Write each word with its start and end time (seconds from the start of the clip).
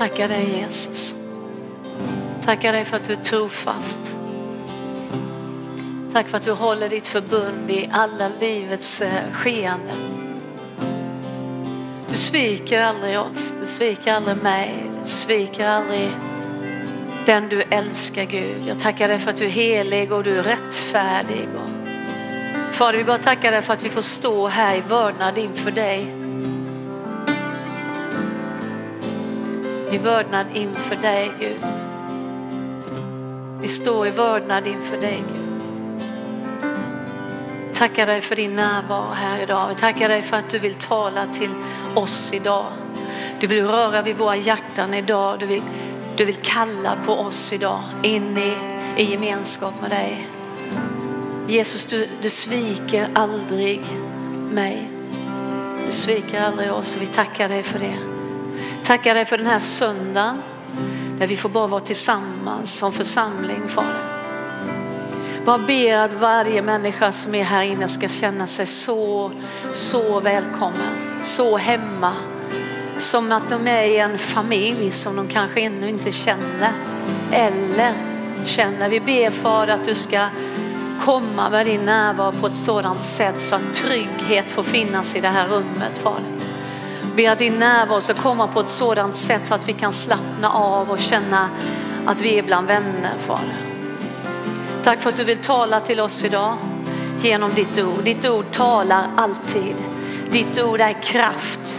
Tackar 0.00 0.28
dig 0.28 0.60
Jesus. 0.60 1.14
Tackar 2.42 2.72
dig 2.72 2.84
för 2.84 2.96
att 2.96 3.04
du 3.04 3.12
är 3.12 3.16
trofast. 3.16 4.14
Tack 6.12 6.28
för 6.28 6.36
att 6.36 6.44
du 6.44 6.52
håller 6.52 6.88
ditt 6.88 7.06
förbund 7.06 7.70
i 7.70 7.88
alla 7.92 8.30
livets 8.40 9.00
eh, 9.00 9.32
skeenden. 9.32 9.96
Du 12.08 12.14
sviker 12.14 12.82
aldrig 12.82 13.18
oss, 13.18 13.54
du 13.60 13.66
sviker 13.66 14.14
aldrig 14.14 14.36
mig, 14.36 14.74
du 15.02 15.08
sviker 15.08 15.68
aldrig 15.68 16.08
den 17.26 17.48
du 17.48 17.62
älskar 17.62 18.24
Gud. 18.24 18.62
Jag 18.66 18.80
tackar 18.80 19.08
dig 19.08 19.18
för 19.18 19.30
att 19.30 19.36
du 19.36 19.44
är 19.44 19.50
helig 19.50 20.12
och 20.12 20.24
du 20.24 20.38
är 20.38 20.42
rättfärdig. 20.42 21.48
Fader, 22.72 22.98
vi 22.98 23.04
bara 23.04 23.18
tackar 23.18 23.52
dig 23.52 23.62
för 23.62 23.72
att 23.72 23.84
vi 23.84 23.88
får 23.88 24.02
stå 24.02 24.48
här 24.48 24.76
i 24.76 24.80
vördnad 24.80 25.38
inför 25.38 25.70
dig. 25.70 26.19
I 29.90 29.98
vördnad 29.98 30.46
inför 30.54 30.96
dig 30.96 31.32
Gud. 31.40 31.64
Vi 33.60 33.68
står 33.68 34.06
i 34.06 34.10
vördnad 34.10 34.66
inför 34.66 35.00
dig 35.00 35.24
Gud. 35.28 35.40
Tackar 37.74 38.06
dig 38.06 38.20
för 38.20 38.36
din 38.36 38.56
närvaro 38.56 39.12
här 39.14 39.42
idag. 39.42 39.68
Vi 39.68 39.74
tackar 39.74 40.08
dig 40.08 40.22
för 40.22 40.36
att 40.36 40.50
du 40.50 40.58
vill 40.58 40.74
tala 40.74 41.26
till 41.26 41.50
oss 41.94 42.32
idag. 42.32 42.66
Du 43.40 43.46
vill 43.46 43.66
röra 43.66 44.02
vid 44.02 44.16
våra 44.16 44.36
hjärtan 44.36 44.94
idag. 44.94 45.38
Du 45.38 45.46
vill, 45.46 45.62
du 46.16 46.24
vill 46.24 46.36
kalla 46.36 46.96
på 47.06 47.12
oss 47.12 47.52
idag 47.52 47.82
in 48.02 48.38
i, 48.38 48.54
i 48.96 49.04
gemenskap 49.04 49.74
med 49.80 49.90
dig. 49.90 50.28
Jesus, 51.48 51.84
du, 51.84 52.08
du 52.22 52.30
sviker 52.30 53.08
aldrig 53.14 53.80
mig. 54.52 54.90
Du 55.86 55.92
sviker 55.92 56.40
aldrig 56.40 56.72
oss 56.72 56.96
och 56.96 57.02
vi 57.02 57.06
tackar 57.06 57.48
dig 57.48 57.62
för 57.62 57.78
det. 57.78 58.09
Tackar 58.90 59.14
dig 59.14 59.24
för 59.24 59.38
den 59.38 59.46
här 59.46 59.58
söndagen 59.58 60.42
där 61.18 61.26
vi 61.26 61.36
får 61.36 61.48
bara 61.48 61.66
vara 61.66 61.80
tillsammans 61.80 62.78
som 62.78 62.92
församling, 62.92 63.68
Fader. 63.68 63.96
Bara 65.44 65.58
ber 65.58 65.94
att 65.94 66.12
varje 66.12 66.62
människa 66.62 67.12
som 67.12 67.34
är 67.34 67.44
här 67.44 67.62
inne 67.62 67.88
ska 67.88 68.08
känna 68.08 68.46
sig 68.46 68.66
så, 68.66 69.30
så 69.72 70.20
välkommen, 70.20 71.22
så 71.22 71.56
hemma. 71.56 72.12
Som 72.98 73.32
att 73.32 73.50
de 73.50 73.66
är 73.66 73.82
i 73.82 73.96
en 73.96 74.18
familj 74.18 74.90
som 74.90 75.16
de 75.16 75.28
kanske 75.28 75.60
ännu 75.60 75.88
inte 75.88 76.12
känner 76.12 76.72
eller 77.32 77.92
känner. 78.44 78.88
Vi 78.88 79.00
ber 79.00 79.30
Fader 79.30 79.74
att 79.74 79.84
du 79.84 79.94
ska 79.94 80.26
komma 81.04 81.50
med 81.50 81.66
din 81.66 81.84
närvaro 81.84 82.32
på 82.32 82.46
ett 82.46 82.56
sådant 82.56 83.04
sätt 83.04 83.40
så 83.40 83.54
att 83.54 83.74
trygghet 83.74 84.46
får 84.46 84.62
finnas 84.62 85.16
i 85.16 85.20
det 85.20 85.28
här 85.28 85.48
rummet 85.48 85.98
Fader. 86.02 86.39
Ber 87.16 87.30
att 87.30 87.38
din 87.38 87.58
närvaro 87.58 88.00
ska 88.00 88.14
komma 88.14 88.46
på 88.46 88.60
ett 88.60 88.68
sådant 88.68 89.16
sätt 89.16 89.46
så 89.46 89.54
att 89.54 89.68
vi 89.68 89.72
kan 89.72 89.92
slappna 89.92 90.50
av 90.50 90.90
och 90.90 90.98
känna 90.98 91.50
att 92.06 92.20
vi 92.20 92.38
är 92.38 92.42
bland 92.42 92.66
vänner 92.66 93.14
Fader. 93.26 93.56
Tack 94.84 95.00
för 95.00 95.08
att 95.08 95.16
du 95.16 95.24
vill 95.24 95.38
tala 95.38 95.80
till 95.80 96.00
oss 96.00 96.24
idag 96.24 96.56
genom 97.18 97.54
ditt 97.54 97.78
ord. 97.78 98.04
Ditt 98.04 98.24
ord 98.24 98.50
talar 98.50 99.10
alltid. 99.16 99.74
Ditt 100.30 100.62
ord 100.62 100.80
är 100.80 101.02
kraft. 101.02 101.78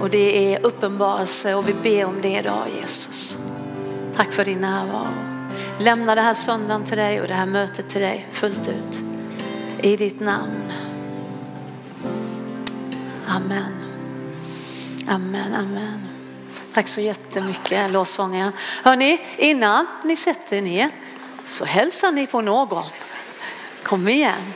Och 0.00 0.10
det 0.10 0.54
är 0.54 0.66
uppenbarelse 0.66 1.54
och 1.54 1.68
vi 1.68 1.74
ber 1.74 2.04
om 2.04 2.20
det 2.22 2.38
idag 2.38 2.66
Jesus. 2.80 3.38
Tack 4.16 4.32
för 4.32 4.44
din 4.44 4.60
närvaro. 4.60 5.08
Lämna 5.78 6.14
det 6.14 6.20
här 6.20 6.34
söndagen 6.34 6.84
till 6.84 6.98
dig 6.98 7.20
och 7.20 7.28
det 7.28 7.34
här 7.34 7.46
mötet 7.46 7.88
till 7.88 8.00
dig 8.00 8.28
fullt 8.32 8.68
ut. 8.68 9.02
I 9.82 9.96
ditt 9.96 10.20
namn. 10.20 10.72
Amen. 13.26 13.81
Amen, 15.12 15.54
amen. 15.54 16.08
Tack 16.74 16.88
så 16.88 17.00
jättemycket 17.00 17.90
lovsången. 17.90 18.52
Hörni, 18.82 19.20
innan 19.36 19.86
ni 20.04 20.16
sätter 20.16 20.56
er 20.56 20.60
ner 20.60 20.90
så 21.46 21.64
hälsar 21.64 22.12
ni 22.12 22.26
på 22.26 22.40
någon. 22.40 22.84
Kom 23.82 24.08
igen. 24.08 24.52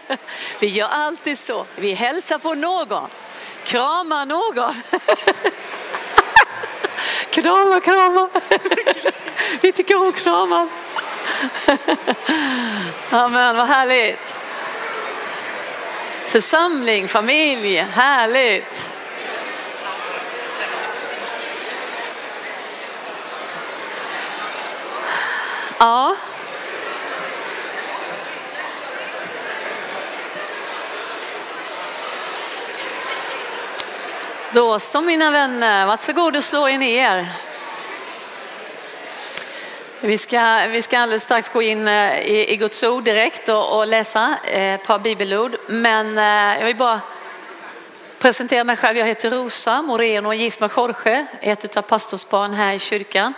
Vi 0.60 0.66
gör 0.66 0.88
alltid 0.88 1.38
så. 1.38 1.66
Vi 1.76 1.92
hälsar 1.92 2.38
på 2.38 2.54
någon. 2.54 3.08
Kramar 3.64 4.26
någon. 4.26 4.74
Krama, 7.30 7.80
krama. 7.80 8.28
Vi 9.60 9.72
tycker 9.72 10.02
om 10.06 10.12
kramar. 10.12 10.68
Amen, 13.10 13.56
vad 13.56 13.68
härligt. 13.68 14.36
Församling, 16.26 17.08
familj, 17.08 17.76
härligt. 17.76 18.87
Ja. 25.78 26.16
Då 34.52 34.78
så 34.78 35.00
mina 35.00 35.30
vänner, 35.30 35.86
varsågod 35.86 36.36
och 36.36 36.44
slå 36.44 36.68
er 36.68 36.78
ner. 36.78 37.28
Vi 40.00 40.18
ska, 40.18 40.66
vi 40.66 40.82
ska 40.82 40.98
alldeles 40.98 41.24
strax 41.24 41.48
gå 41.48 41.62
in 41.62 41.88
eh, 41.88 42.18
i, 42.18 42.52
i 42.52 42.56
Guds 42.56 42.82
ord 42.82 43.04
direkt 43.04 43.48
och, 43.48 43.78
och 43.78 43.86
läsa 43.86 44.38
eh, 44.44 44.74
ett 44.74 44.86
par 44.86 44.98
bibelord. 44.98 45.56
Men 45.66 46.18
eh, 46.18 46.58
jag 46.58 46.66
vill 46.66 46.76
bara 46.76 47.00
presentera 48.18 48.64
mig 48.64 48.76
själv. 48.76 48.98
Jag 48.98 49.06
heter 49.06 49.30
Rosa 49.30 49.82
Moreno 49.82 50.28
och 50.28 50.34
är 50.34 50.38
gift 50.38 50.60
med 50.60 50.70
Jorge, 50.76 51.26
ett 51.40 51.76
av 51.76 51.82
pastorsbarn 51.82 52.54
här 52.54 52.72
i 52.72 52.78
kyrkan. 52.78 53.34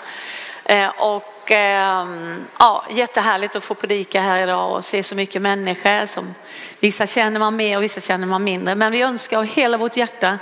Eh, 0.70 0.88
och 0.88 1.50
ehm, 1.50 2.44
ja, 2.58 2.84
jättehärligt 2.90 3.56
att 3.56 3.64
få 3.64 3.74
predika 3.74 4.20
här 4.20 4.42
idag 4.42 4.72
och 4.72 4.84
se 4.84 5.02
så 5.02 5.14
mycket 5.14 5.42
människor 5.42 6.06
som 6.06 6.34
vissa 6.80 7.06
känner 7.06 7.38
man 7.38 7.56
mer 7.56 7.76
och 7.76 7.82
vissa 7.82 8.00
känner 8.00 8.26
man 8.26 8.44
mindre. 8.44 8.74
Men 8.74 8.92
vi 8.92 9.02
önskar 9.02 9.38
av 9.38 9.44
hela 9.44 9.76
vårt 9.76 9.96
hjärta 9.96 10.38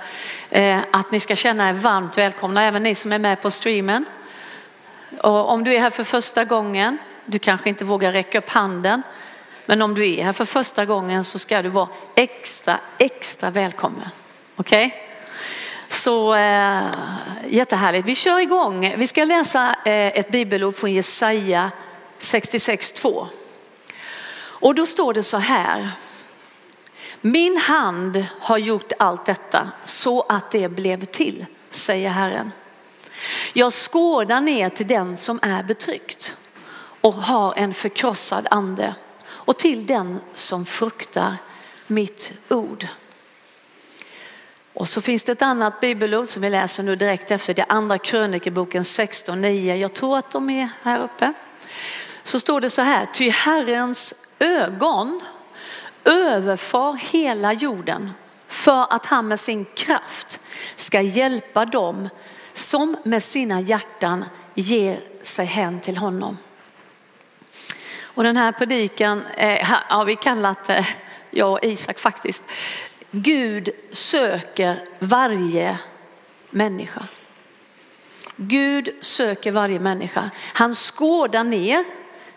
eh, 0.50 0.78
att 0.92 1.10
ni 1.10 1.20
ska 1.20 1.36
känna 1.36 1.68
er 1.68 1.72
varmt 1.72 2.18
välkomna, 2.18 2.64
även 2.64 2.82
ni 2.82 2.94
som 2.94 3.12
är 3.12 3.18
med 3.18 3.42
på 3.42 3.50
streamen. 3.50 4.04
Och 5.22 5.50
om 5.50 5.64
du 5.64 5.74
är 5.74 5.80
här 5.80 5.90
för 5.90 6.04
första 6.04 6.44
gången, 6.44 6.98
du 7.24 7.38
kanske 7.38 7.68
inte 7.68 7.84
vågar 7.84 8.12
räcka 8.12 8.38
upp 8.38 8.50
handen, 8.50 9.02
men 9.66 9.82
om 9.82 9.94
du 9.94 10.14
är 10.14 10.24
här 10.24 10.32
för 10.32 10.44
första 10.44 10.84
gången 10.84 11.24
så 11.24 11.38
ska 11.38 11.62
du 11.62 11.68
vara 11.68 11.88
extra, 12.14 12.78
extra 12.98 13.50
välkommen. 13.50 14.08
Okej? 14.56 14.86
Okay? 14.86 15.08
Så 15.88 16.34
eh, 16.34 16.86
jättehärligt. 17.48 18.08
Vi 18.08 18.14
kör 18.14 18.38
igång. 18.38 18.94
Vi 18.96 19.06
ska 19.06 19.24
läsa 19.24 19.74
eh, 19.84 20.18
ett 20.18 20.30
bibelord 20.30 20.74
från 20.74 20.92
Jesaja 20.92 21.70
66.2. 22.18 23.26
Och 24.38 24.74
då 24.74 24.86
står 24.86 25.14
det 25.14 25.22
så 25.22 25.36
här. 25.36 25.90
Min 27.20 27.56
hand 27.56 28.26
har 28.40 28.58
gjort 28.58 28.92
allt 28.98 29.26
detta 29.26 29.68
så 29.84 30.20
att 30.28 30.50
det 30.50 30.68
blev 30.68 31.04
till, 31.04 31.46
säger 31.70 32.10
Herren. 32.10 32.52
Jag 33.52 33.72
skådar 33.72 34.40
ner 34.40 34.68
till 34.68 34.86
den 34.86 35.16
som 35.16 35.38
är 35.42 35.62
betryckt 35.62 36.34
och 37.00 37.14
har 37.14 37.54
en 37.54 37.74
förkrossad 37.74 38.46
ande 38.50 38.94
och 39.28 39.56
till 39.56 39.86
den 39.86 40.20
som 40.34 40.66
fruktar 40.66 41.36
mitt 41.86 42.32
ord. 42.48 42.86
Och 44.78 44.88
så 44.88 45.00
finns 45.00 45.24
det 45.24 45.32
ett 45.32 45.42
annat 45.42 45.80
bibelord 45.80 46.26
som 46.26 46.42
vi 46.42 46.50
läser 46.50 46.82
nu 46.82 46.94
direkt 46.96 47.30
efter 47.30 47.54
det 47.54 47.64
andra 47.68 47.98
krönikeboken 47.98 48.82
16.9. 48.82 49.74
Jag 49.74 49.92
tror 49.92 50.18
att 50.18 50.30
de 50.30 50.50
är 50.50 50.68
här 50.82 51.00
uppe. 51.04 51.32
Så 52.22 52.40
står 52.40 52.60
det 52.60 52.70
så 52.70 52.82
här, 52.82 53.06
ty 53.06 53.30
Herrens 53.30 54.28
ögon 54.38 55.20
överfar 56.04 56.94
hela 56.94 57.52
jorden 57.52 58.10
för 58.48 58.92
att 58.92 59.06
han 59.06 59.28
med 59.28 59.40
sin 59.40 59.64
kraft 59.64 60.40
ska 60.76 61.00
hjälpa 61.00 61.64
dem 61.64 62.08
som 62.54 62.96
med 63.04 63.22
sina 63.22 63.60
hjärtan 63.60 64.24
ger 64.54 65.00
sig 65.22 65.46
hän 65.46 65.80
till 65.80 65.96
honom. 65.96 66.38
Och 68.02 68.24
den 68.24 68.36
här 68.36 68.52
predikan 68.52 69.22
eh, 69.36 69.66
har 69.68 70.04
vi 70.04 70.16
kallat, 70.16 70.70
eh, 70.70 70.86
jag 71.30 71.52
och 71.52 71.64
Isak 71.64 71.98
faktiskt, 71.98 72.42
Gud 73.10 73.70
söker 73.90 74.84
varje 74.98 75.78
människa. 76.50 77.02
Gud 78.36 78.88
söker 79.00 79.52
varje 79.52 79.80
människa. 79.80 80.30
Han 80.52 80.74
skådar 80.74 81.44
ner 81.44 81.84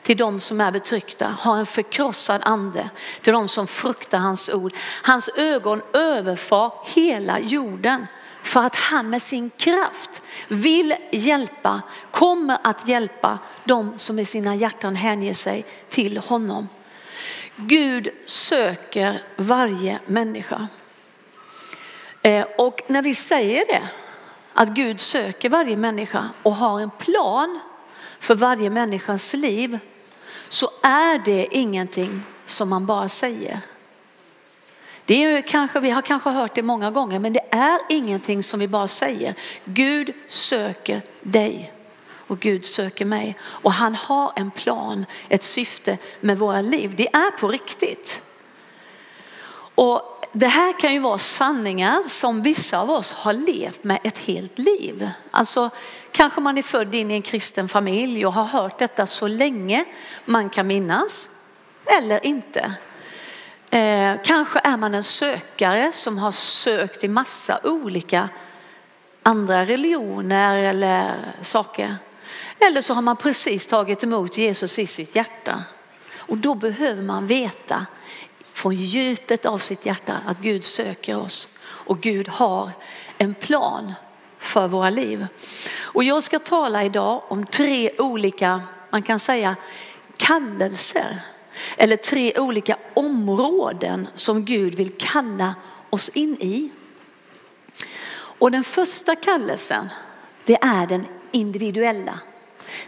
till 0.02 0.18
de 0.18 0.40
som 0.40 0.62
är 0.62 0.72
betryckta, 0.72 1.36
har 1.40 1.58
en 1.58 1.66
förkrossad 1.66 2.42
ande, 2.46 2.90
till 3.22 3.34
de 3.34 3.48
som 3.48 3.68
fruktar 3.68 4.18
hans 4.18 4.50
ord. 4.50 4.74
Hans 5.04 5.30
ögon 5.38 5.82
överfar 5.94 6.74
hela 6.86 7.40
jorden 7.40 8.08
för 8.44 8.60
att 8.60 8.76
han 8.76 9.10
med 9.10 9.22
sin 9.22 9.50
kraft 9.50 10.24
vill 10.48 10.96
hjälpa, 11.12 11.82
kommer 12.12 12.58
att 12.64 12.88
hjälpa 12.88 13.40
de 13.64 13.94
som 13.98 14.20
i 14.20 14.26
sina 14.26 14.56
hjärtan 14.56 14.96
hänger 14.96 15.34
sig 15.34 15.66
till 15.90 16.18
honom. 16.18 16.68
Gud 17.56 18.10
söker 18.26 19.24
varje 19.36 20.00
människa. 20.06 20.68
Eh, 22.22 22.46
och 22.58 22.82
när 22.88 23.02
vi 23.02 23.16
säger 23.16 23.66
det 23.68 23.82
att 24.54 24.70
Gud 24.70 25.00
söker 25.00 25.50
varje 25.50 25.76
människa 25.76 26.30
och 26.44 26.56
har 26.56 26.82
en 26.82 26.90
plan 26.90 27.60
för 28.20 28.36
varje 28.36 28.70
människas 28.70 29.34
liv 29.34 29.80
så 30.50 30.70
är 30.82 31.26
det 31.26 31.48
ingenting 31.52 32.22
som 32.46 32.70
man 32.70 32.86
bara 32.86 33.10
säger. 33.10 33.60
Det 35.06 35.24
är 35.24 35.42
kanske, 35.42 35.80
vi 35.80 35.90
har 35.90 36.02
kanske 36.02 36.30
hört 36.30 36.56
det 36.56 36.62
många 36.62 36.92
gånger 36.92 37.20
men 37.20 37.34
det 37.34 37.46
är 37.52 37.80
ingenting 37.90 38.44
som 38.44 38.60
vi 38.60 38.68
bara 38.68 38.88
säger. 38.88 39.36
Gud 39.66 40.14
söker 40.28 41.02
dig 41.22 41.74
och 42.32 42.40
Gud 42.40 42.66
söker 42.66 43.06
mig 43.06 43.38
och 43.44 43.74
han 43.74 43.96
har 43.96 44.32
en 44.36 44.52
plan, 44.52 45.06
ett 45.30 45.44
syfte 45.44 45.98
med 46.20 46.40
våra 46.40 46.62
liv. 46.62 46.94
Det 46.96 47.08
är 47.08 47.32
på 47.32 47.48
riktigt. 47.48 48.22
Och 49.76 50.26
det 50.32 50.48
här 50.48 50.80
kan 50.80 50.94
ju 50.94 51.00
vara 51.00 51.18
sanningar 51.18 52.04
som 52.08 52.42
vissa 52.42 52.80
av 52.80 52.90
oss 52.90 53.14
har 53.14 53.34
levt 53.34 53.84
med 53.84 54.00
ett 54.04 54.18
helt 54.18 54.60
liv. 54.60 55.10
Alltså 55.32 55.70
kanske 56.12 56.42
man 56.42 56.58
är 56.58 56.62
född 56.62 56.96
in 56.96 57.12
i 57.12 57.14
en 57.14 57.22
kristen 57.22 57.70
familj 57.70 58.26
och 58.26 58.34
har 58.34 58.46
hört 58.46 58.80
detta 58.80 59.06
så 59.06 59.28
länge 59.28 59.86
man 60.26 60.50
kan 60.50 60.68
minnas 60.68 61.30
eller 61.86 62.26
inte. 62.26 62.74
Eh, 63.70 64.16
kanske 64.24 64.60
är 64.64 64.78
man 64.78 64.94
en 64.94 65.04
sökare 65.04 65.92
som 65.92 66.18
har 66.18 66.32
sökt 66.32 67.04
i 67.04 67.08
massa 67.08 67.60
olika 67.64 68.30
andra 69.24 69.66
religioner 69.66 70.58
eller 70.58 71.16
saker. 71.42 71.96
Eller 72.68 72.82
så 72.82 72.94
har 72.94 73.02
man 73.02 73.18
precis 73.18 73.68
tagit 73.68 74.04
emot 74.04 74.38
Jesus 74.38 74.80
i 74.80 74.88
sitt 74.88 75.16
hjärta. 75.16 75.64
Och 76.16 76.38
då 76.38 76.56
behöver 76.56 77.04
man 77.04 77.28
veta 77.28 77.86
från 78.54 78.76
djupet 78.76 79.46
av 79.46 79.58
sitt 79.58 79.86
hjärta 79.86 80.18
att 80.28 80.40
Gud 80.40 80.64
söker 80.64 81.18
oss 81.18 81.48
och 81.64 82.02
Gud 82.02 82.28
har 82.28 82.72
en 83.18 83.34
plan 83.34 83.94
för 84.40 84.68
våra 84.68 84.90
liv. 84.90 85.28
Och 85.82 86.04
jag 86.04 86.24
ska 86.24 86.40
tala 86.40 86.84
idag 86.84 87.22
om 87.28 87.46
tre 87.46 87.92
olika, 87.98 88.62
man 88.90 89.02
kan 89.02 89.20
säga 89.20 89.56
kallelser 90.18 91.20
eller 91.78 91.96
tre 91.96 92.40
olika 92.40 92.78
områden 92.94 94.08
som 94.16 94.46
Gud 94.46 94.76
vill 94.76 94.92
kalla 94.98 95.56
oss 95.90 96.10
in 96.10 96.38
i. 96.40 96.70
Och 98.14 98.52
den 98.52 98.64
första 98.64 99.16
kallelsen, 99.16 99.90
det 100.46 100.58
är 100.62 100.88
den 100.88 101.06
individuella. 101.32 102.20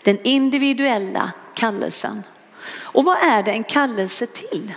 Den 0.01 0.19
individuella 0.24 1.31
kallelsen. 1.53 2.24
Och 2.69 3.03
vad 3.03 3.18
är 3.18 3.44
det 3.44 3.51
en 3.51 3.63
kallelse 3.63 4.25
till? 4.25 4.74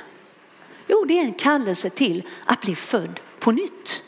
Jo, 0.89 1.05
det 1.05 1.19
är 1.19 1.23
en 1.23 1.35
kallelse 1.35 1.91
till 1.91 2.23
att 2.45 2.61
bli 2.61 2.75
född 2.75 3.21
på 3.39 3.53
nytt. 3.53 4.03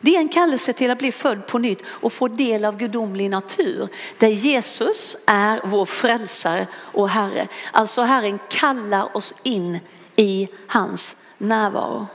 Det 0.00 0.16
är 0.16 0.20
en 0.20 0.28
kallelse 0.28 0.72
till 0.72 0.90
att 0.90 0.98
bli 0.98 1.12
född 1.12 1.46
på 1.46 1.58
nytt 1.58 1.82
och 1.86 2.12
få 2.12 2.28
del 2.28 2.64
av 2.64 2.76
gudomlig 2.76 3.30
natur. 3.30 3.88
Där 4.18 4.28
Jesus 4.28 5.16
är 5.26 5.60
vår 5.64 5.84
frälsare 5.84 6.66
och 6.74 7.08
Herre. 7.08 7.48
Alltså 7.72 8.02
Herren 8.02 8.38
kallar 8.48 9.16
oss 9.16 9.34
in 9.42 9.78
i 10.16 10.48
hans 10.66 11.22
närvaro. 11.38 12.06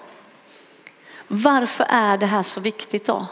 Varför 1.27 1.85
är 1.89 2.17
det 2.17 2.25
här 2.25 2.43
så 2.43 2.61
viktigt 2.61 3.05
då? 3.05 3.27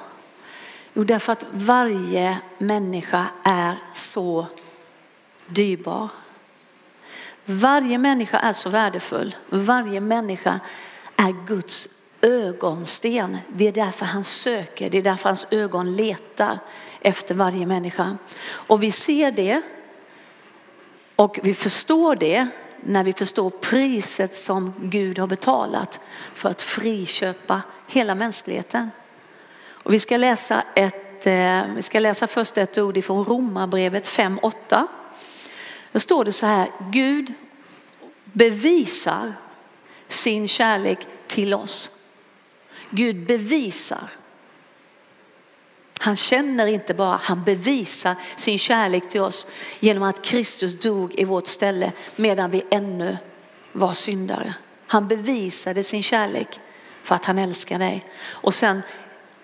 Jo, 0.94 1.04
därför 1.04 1.34
att 1.34 1.46
varje 1.52 2.38
människa 2.58 3.28
är 3.44 3.80
så 3.94 4.46
dyrbar. 5.48 6.10
Varje 7.46 7.98
människa 7.98 8.40
är 8.40 8.54
så 8.54 8.70
värdefull. 8.70 9.36
Varje 9.50 10.00
människa 10.00 10.60
är 11.16 11.46
Guds 11.48 12.04
ögonsten. 12.22 13.38
Det 13.48 13.68
är 13.68 13.72
därför 13.72 14.06
han 14.06 14.24
söker, 14.24 14.90
det 14.90 14.98
är 14.98 15.02
därför 15.02 15.30
hans 15.30 15.48
ögon 15.52 15.96
letar 15.96 16.60
efter 17.02 17.36
varje 17.36 17.66
människa. 17.66 18.18
Och 18.46 18.84
vi 18.84 18.92
ser 18.92 19.32
det 19.32 19.62
och 21.16 21.40
vi 21.44 21.54
förstår 21.54 22.16
det 22.16 22.48
när 22.82 23.04
vi 23.04 23.14
förstår 23.14 23.50
priset 23.50 24.36
som 24.36 24.74
Gud 24.82 25.20
har 25.20 25.28
betalat 25.28 26.00
för 26.34 26.50
att 26.50 26.62
friköpa 26.62 27.62
hela 27.88 28.16
mänskligheten. 28.16 28.92
Och 29.84 29.94
vi 29.94 30.00
ska 30.00 30.18
läsa 30.18 30.64
ett, 30.76 31.28
eh, 31.28 31.66
vi 31.76 31.82
ska 31.82 32.00
läsa 32.00 32.28
först 32.28 32.58
ett 32.58 32.78
ord 32.78 32.98
ifrån 32.98 33.26
Romarbrevet 33.26 34.08
5.8. 34.08 34.88
Då 35.92 36.00
står 36.00 36.26
det 36.26 36.32
så 36.32 36.46
här, 36.46 36.68
Gud 36.92 37.34
bevisar 38.24 39.34
sin 40.08 40.48
kärlek 40.48 41.00
till 41.28 41.54
oss. 41.54 41.90
Gud 42.90 43.26
bevisar. 43.26 44.10
Han 46.00 46.16
känner 46.16 46.68
inte 46.68 46.94
bara, 46.94 47.20
han 47.24 47.44
bevisar 47.44 48.16
sin 48.36 48.60
kärlek 48.60 49.10
till 49.10 49.22
oss 49.22 49.48
genom 49.80 50.04
att 50.04 50.22
Kristus 50.22 50.80
dog 50.80 51.14
i 51.16 51.24
vårt 51.24 51.48
ställe 51.48 51.92
medan 52.16 52.52
vi 52.52 52.64
ännu 52.70 53.18
var 53.72 53.94
syndare. 53.94 54.54
Han 54.88 55.08
bevisade 55.08 55.84
sin 55.84 56.04
kärlek 56.04 56.60
för 57.04 57.16
att 57.16 57.26
han 57.26 57.40
älskar 57.40 57.80
dig. 57.80 58.06
Och 58.26 58.54
sen 58.54 58.82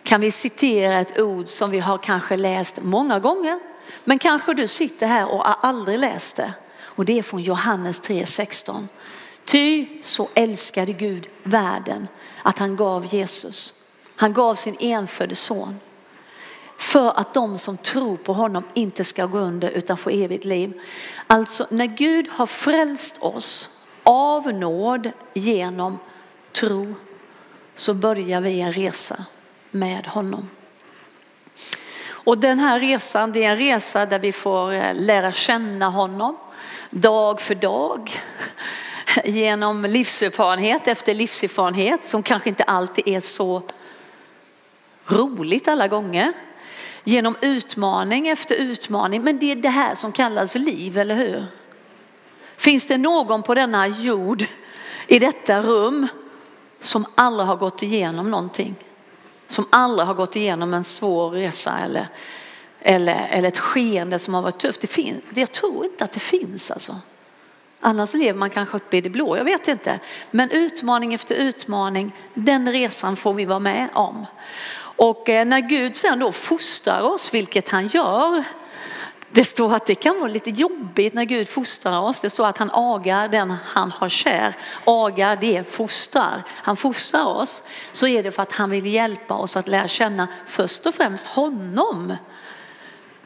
kan 0.10 0.22
vi 0.22 0.32
citera 0.32 1.00
ett 1.00 1.20
ord 1.20 1.48
som 1.48 1.72
vi 1.72 1.80
har 1.80 1.98
kanske 1.98 2.38
läst 2.38 2.82
många 2.82 3.20
gånger 3.20 3.60
men 4.04 4.20
kanske 4.20 4.54
du 4.54 4.68
sitter 4.68 5.08
här 5.08 5.28
och 5.32 5.44
har 5.44 5.70
aldrig 5.70 6.00
läst 6.00 6.36
det. 6.36 6.54
Och 6.82 7.06
det 7.06 7.20
är 7.20 7.24
från 7.24 7.42
Johannes 7.42 8.02
3.16. 8.02 8.88
Ty 9.46 9.88
så 10.02 10.30
älskade 10.34 10.94
Gud 10.94 11.28
världen 11.44 12.08
att 12.44 12.60
han 12.60 12.76
gav 12.76 13.14
Jesus. 13.14 13.74
Han 14.16 14.34
gav 14.34 14.56
sin 14.56 14.76
enfödde 14.80 15.36
son. 15.36 15.80
För 16.78 17.20
att 17.20 17.34
de 17.34 17.58
som 17.58 17.78
tror 17.78 18.18
på 18.18 18.34
honom 18.34 18.64
inte 18.74 19.04
ska 19.04 19.26
gå 19.26 19.38
under 19.38 19.70
utan 19.70 19.98
få 19.98 20.10
evigt 20.10 20.46
liv. 20.46 20.82
Alltså 21.28 21.68
när 21.70 21.86
Gud 21.86 22.28
har 22.32 22.46
frälst 22.46 23.18
oss 23.18 23.70
av 24.04 24.54
nåd 24.54 25.12
genom 25.34 26.00
tro 26.52 26.96
så 27.76 27.94
börjar 27.94 28.42
vi 28.42 28.62
en 28.62 28.74
resa 28.74 29.26
med 29.72 30.08
honom. 30.08 30.50
Och 32.10 32.38
den 32.38 32.60
här 32.60 32.80
resan, 32.80 33.32
det 33.32 33.44
är 33.44 33.52
en 33.52 33.58
resa 33.58 34.06
där 34.06 34.20
vi 34.20 34.32
får 34.32 34.74
eh, 34.74 34.94
lära 34.94 35.32
känna 35.32 35.90
honom 35.90 36.38
dag 36.90 37.42
för 37.42 37.56
dag 37.56 38.12
genom 39.26 39.86
livserfarenhet 39.86 40.88
efter 40.88 41.14
livserfarenhet 41.14 42.06
som 42.06 42.24
kanske 42.24 42.50
inte 42.50 42.64
alltid 42.64 43.08
är 43.08 43.20
så 43.20 43.62
roligt 45.06 45.68
alla 45.68 45.88
gånger. 45.88 46.34
Genom 47.04 47.36
utmaning 47.42 48.28
efter 48.28 48.56
utmaning. 48.56 49.24
Men 49.24 49.40
det 49.40 49.52
är 49.52 49.56
det 49.56 49.70
här 49.70 49.96
som 49.96 50.12
kallas 50.12 50.56
liv, 50.56 50.98
eller 50.98 51.16
hur? 51.16 51.46
Finns 52.58 52.88
det 52.88 52.98
någon 52.98 53.44
på 53.44 53.56
denna 53.56 53.88
jord 53.88 54.44
i 55.08 55.20
detta 55.20 55.62
rum 55.62 56.08
som 56.80 57.06
aldrig 57.16 57.48
har 57.48 57.56
gått 57.56 57.84
igenom 57.84 58.32
någonting? 58.32 58.76
Som 59.50 59.68
aldrig 59.70 60.08
har 60.08 60.14
gått 60.14 60.36
igenom 60.36 60.74
en 60.74 60.84
svår 60.84 61.30
resa 61.30 61.80
eller, 61.80 62.08
eller, 62.82 63.28
eller 63.32 63.48
ett 63.48 63.58
skeende 63.58 64.20
som 64.20 64.34
har 64.34 64.42
varit 64.42 64.60
tufft. 64.60 64.82
Det 64.82 64.88
finns, 64.88 65.24
jag 65.34 65.52
tror 65.52 65.86
inte 65.86 66.04
att 66.04 66.12
det 66.12 66.20
finns 66.20 66.72
alltså. 66.72 66.96
Annars 67.82 68.14
lever 68.14 68.40
man 68.40 68.50
kanske 68.50 68.78
uppe 68.78 68.98
i 68.98 69.02
det 69.02 69.10
blå, 69.10 69.38
jag 69.38 69.44
vet 69.44 69.68
inte. 69.68 70.00
Men 70.32 70.52
utmaning 70.52 71.14
efter 71.14 71.36
utmaning, 71.36 72.12
den 72.34 72.72
resan 72.72 73.16
får 73.16 73.34
vi 73.34 73.46
vara 73.46 73.60
med 73.60 73.90
om. 73.94 74.26
Och 75.00 75.30
eh, 75.30 75.46
när 75.46 75.60
Gud 75.60 75.96
sen 75.96 76.20
då 76.20 76.32
fostrar 76.32 77.02
oss, 77.02 77.34
vilket 77.34 77.70
han 77.70 77.88
gör, 77.88 78.44
det 79.32 79.44
står 79.44 79.76
att 79.76 79.86
det 79.86 79.96
kan 79.96 80.20
vara 80.20 80.32
lite 80.32 80.50
jobbigt 80.50 81.14
när 81.14 81.24
Gud 81.24 81.50
fostrar 81.50 82.00
oss. 82.00 82.20
Det 82.20 82.30
står 82.30 82.48
att 82.48 82.58
han 82.58 82.72
agar 82.74 83.28
den 83.28 83.56
han 83.66 83.92
har 83.92 84.10
kär. 84.10 84.54
Agar 84.84 85.36
det 85.36 85.72
fostrar. 85.72 86.44
Han 86.50 86.76
fostrar 86.76 87.26
oss. 87.26 87.64
Så 87.92 88.08
är 88.08 88.24
det 88.24 88.32
för 88.32 88.42
att 88.42 88.54
han 88.54 88.70
vill 88.70 88.86
hjälpa 88.86 89.34
oss 89.34 89.58
att 89.58 89.68
lära 89.68 89.88
känna 89.88 90.28
först 90.46 90.86
och 90.86 90.96
främst 90.96 91.28
honom. 91.28 92.16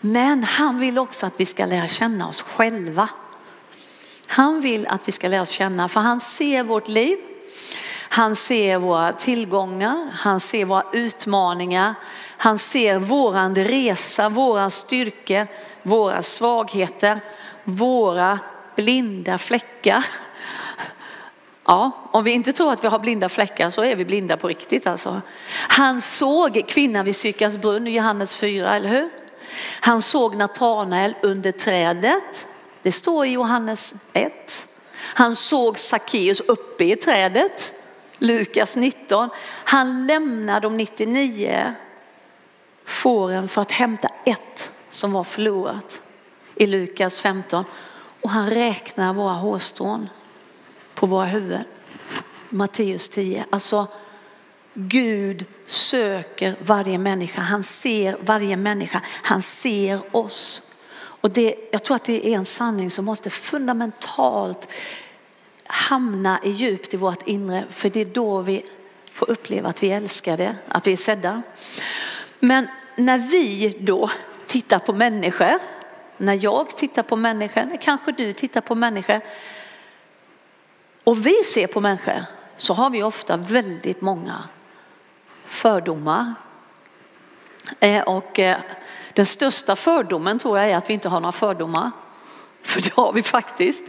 Men 0.02 0.44
han 0.44 0.80
vill 0.80 1.00
också 1.00 1.26
att 1.26 1.34
vi 1.38 1.46
ska 1.46 1.66
lära 1.66 1.88
känna 1.88 2.28
oss 2.28 2.42
själva. 2.42 3.10
Han 4.28 4.62
vill 4.62 4.88
att 4.88 5.08
vi 5.08 5.12
ska 5.12 5.28
lära 5.28 5.42
oss 5.42 5.50
känna, 5.50 5.90
för 5.90 6.00
han 6.00 6.20
ser 6.20 6.64
vårt 6.64 6.88
liv. 6.88 7.18
Han 8.10 8.36
ser 8.36 8.78
våra 8.78 9.14
tillgångar, 9.14 10.10
han 10.14 10.40
ser 10.40 10.66
våra 10.66 10.84
utmaningar, 10.94 11.96
han 12.38 12.58
ser 12.58 13.00
våran 13.00 13.56
resa, 13.56 14.30
våra 14.30 14.70
styrkor, 14.70 15.48
våra 15.84 16.22
svagheter, 16.22 17.20
våra 17.64 18.40
blinda 18.76 19.38
fläckar. 19.38 20.06
Ja, 21.66 21.92
om 22.12 22.24
vi 22.24 22.32
inte 22.32 22.54
tror 22.54 22.74
att 22.74 22.84
vi 22.84 22.88
har 22.88 23.00
blinda 23.00 23.30
fläckar 23.30 23.70
så 23.70 23.84
är 23.84 23.96
vi 23.96 24.06
blinda 24.06 24.38
på 24.38 24.48
riktigt 24.48 24.88
alltså. 24.88 25.22
Han 25.52 26.02
såg 26.02 26.64
kvinnan 26.68 27.06
vid 27.06 27.16
Sykars 27.16 27.58
brunn 27.58 27.88
i 27.88 27.96
Johannes 27.96 28.36
4, 28.36 28.76
eller 28.76 28.90
hur? 28.90 29.10
Han 29.80 30.02
såg 30.02 30.36
Natanael 30.36 31.16
under 31.22 31.52
trädet. 31.52 32.48
Det 32.82 32.92
står 32.92 33.26
i 33.26 33.30
Johannes 33.30 33.94
1. 34.14 34.68
Han 34.98 35.36
såg 35.36 35.80
Sackeus 35.80 36.40
uppe 36.40 36.84
i 36.84 36.96
trädet. 36.96 37.74
Lukas 38.18 38.76
19. 38.76 39.30
Han 39.64 40.06
lämnar 40.06 40.60
de 40.60 40.78
99 40.78 41.74
fåren 42.86 43.48
för 43.48 43.62
att 43.62 43.72
hämta 43.72 44.10
ett 44.26 44.72
som 44.94 45.12
var 45.12 45.24
förlorat 45.24 46.02
i 46.56 46.66
Lukas 46.66 47.20
15. 47.20 47.66
Och 48.22 48.30
han 48.30 48.50
räknar 48.50 49.14
våra 49.14 49.34
hårstrån 49.34 50.10
på 50.94 51.06
våra 51.06 51.26
huvuden. 51.26 51.64
Matteus 52.50 53.10
10. 53.10 53.46
Alltså 53.50 53.88
Gud 54.74 55.46
söker 55.66 56.56
varje 56.60 56.98
människa. 56.98 57.42
Han 57.42 57.64
ser 57.64 58.18
varje 58.20 58.58
människa. 58.58 59.02
Han 59.06 59.42
ser 59.42 60.16
oss. 60.16 60.72
Och 60.96 61.30
det, 61.30 61.56
jag 61.72 61.84
tror 61.84 61.96
att 61.96 62.04
det 62.04 62.28
är 62.28 62.36
en 62.36 62.46
sanning 62.46 62.92
som 62.92 63.06
måste 63.06 63.30
fundamentalt 63.30 64.68
hamna 65.66 66.40
i 66.44 66.50
djupt 66.50 66.94
i 66.94 66.98
vårt 66.98 67.28
inre. 67.28 67.66
För 67.70 67.90
det 67.90 68.02
är 68.02 68.06
då 68.06 68.42
vi 68.42 68.66
får 69.14 69.32
uppleva 69.32 69.70
att 69.70 69.84
vi 69.84 69.92
älskar 69.92 70.38
det, 70.38 70.56
att 70.68 70.88
vi 70.88 70.92
är 70.92 70.98
sedda. 70.98 71.42
Men 72.40 72.68
när 72.96 73.18
vi 73.18 73.78
då 73.80 74.10
tittar 74.54 74.80
på 74.80 74.94
människor, 74.94 75.60
när 76.18 76.44
jag 76.44 76.70
tittar 76.70 77.04
på 77.04 77.16
människor, 77.16 77.64
när 77.64 77.78
kanske 77.78 78.12
du 78.12 78.34
tittar 78.34 78.62
på 78.62 78.76
människor 78.76 79.22
och 81.04 81.26
vi 81.26 81.44
ser 81.44 81.68
på 81.68 81.82
människor 81.82 82.24
så 82.58 82.74
har 82.74 82.90
vi 82.90 83.04
ofta 83.04 83.38
väldigt 83.38 84.02
många 84.02 84.44
fördomar. 85.46 86.34
Eh, 87.80 88.04
och 88.04 88.40
eh, 88.40 88.58
den 89.14 89.26
största 89.26 89.76
fördomen 89.76 90.40
tror 90.40 90.60
jag 90.60 90.72
är 90.72 90.78
att 90.78 90.90
vi 90.90 90.94
inte 90.94 91.10
har 91.10 91.20
några 91.20 91.32
fördomar. 91.32 91.92
För 92.62 92.82
det 92.82 92.94
har 92.94 93.14
vi 93.14 93.24
faktiskt. 93.24 93.84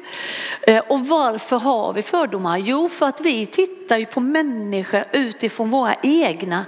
Eh, 0.60 0.84
och 0.88 1.06
varför 1.06 1.56
har 1.56 1.92
vi 1.92 2.02
fördomar? 2.02 2.58
Jo, 2.58 2.88
för 2.88 3.06
att 3.06 3.20
vi 3.20 3.46
tittar 3.46 3.96
ju 3.96 4.06
på 4.06 4.20
människor 4.20 5.04
utifrån 5.12 5.70
våra 5.70 5.94
egna 6.02 6.64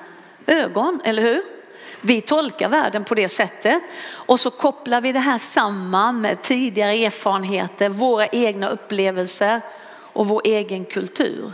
ögon, 0.46 1.00
eller 1.04 1.22
hur? 1.22 1.55
Vi 2.00 2.20
tolkar 2.20 2.68
världen 2.68 3.04
på 3.04 3.14
det 3.14 3.28
sättet 3.28 3.82
och 4.08 4.40
så 4.40 4.50
kopplar 4.50 5.00
vi 5.00 5.12
det 5.12 5.18
här 5.18 5.38
samman 5.38 6.20
med 6.20 6.42
tidigare 6.42 6.92
erfarenheter, 6.92 7.88
våra 7.88 8.26
egna 8.26 8.68
upplevelser 8.68 9.60
och 9.88 10.28
vår 10.28 10.42
egen 10.44 10.84
kultur. 10.84 11.52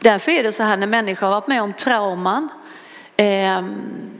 Därför 0.00 0.32
är 0.32 0.42
det 0.42 0.52
så 0.52 0.62
här 0.62 0.76
när 0.76 0.86
människor 0.86 1.26
har 1.26 1.34
varit 1.34 1.46
med 1.46 1.62
om 1.62 1.72
trauman 1.72 2.48
eh, 3.16 3.62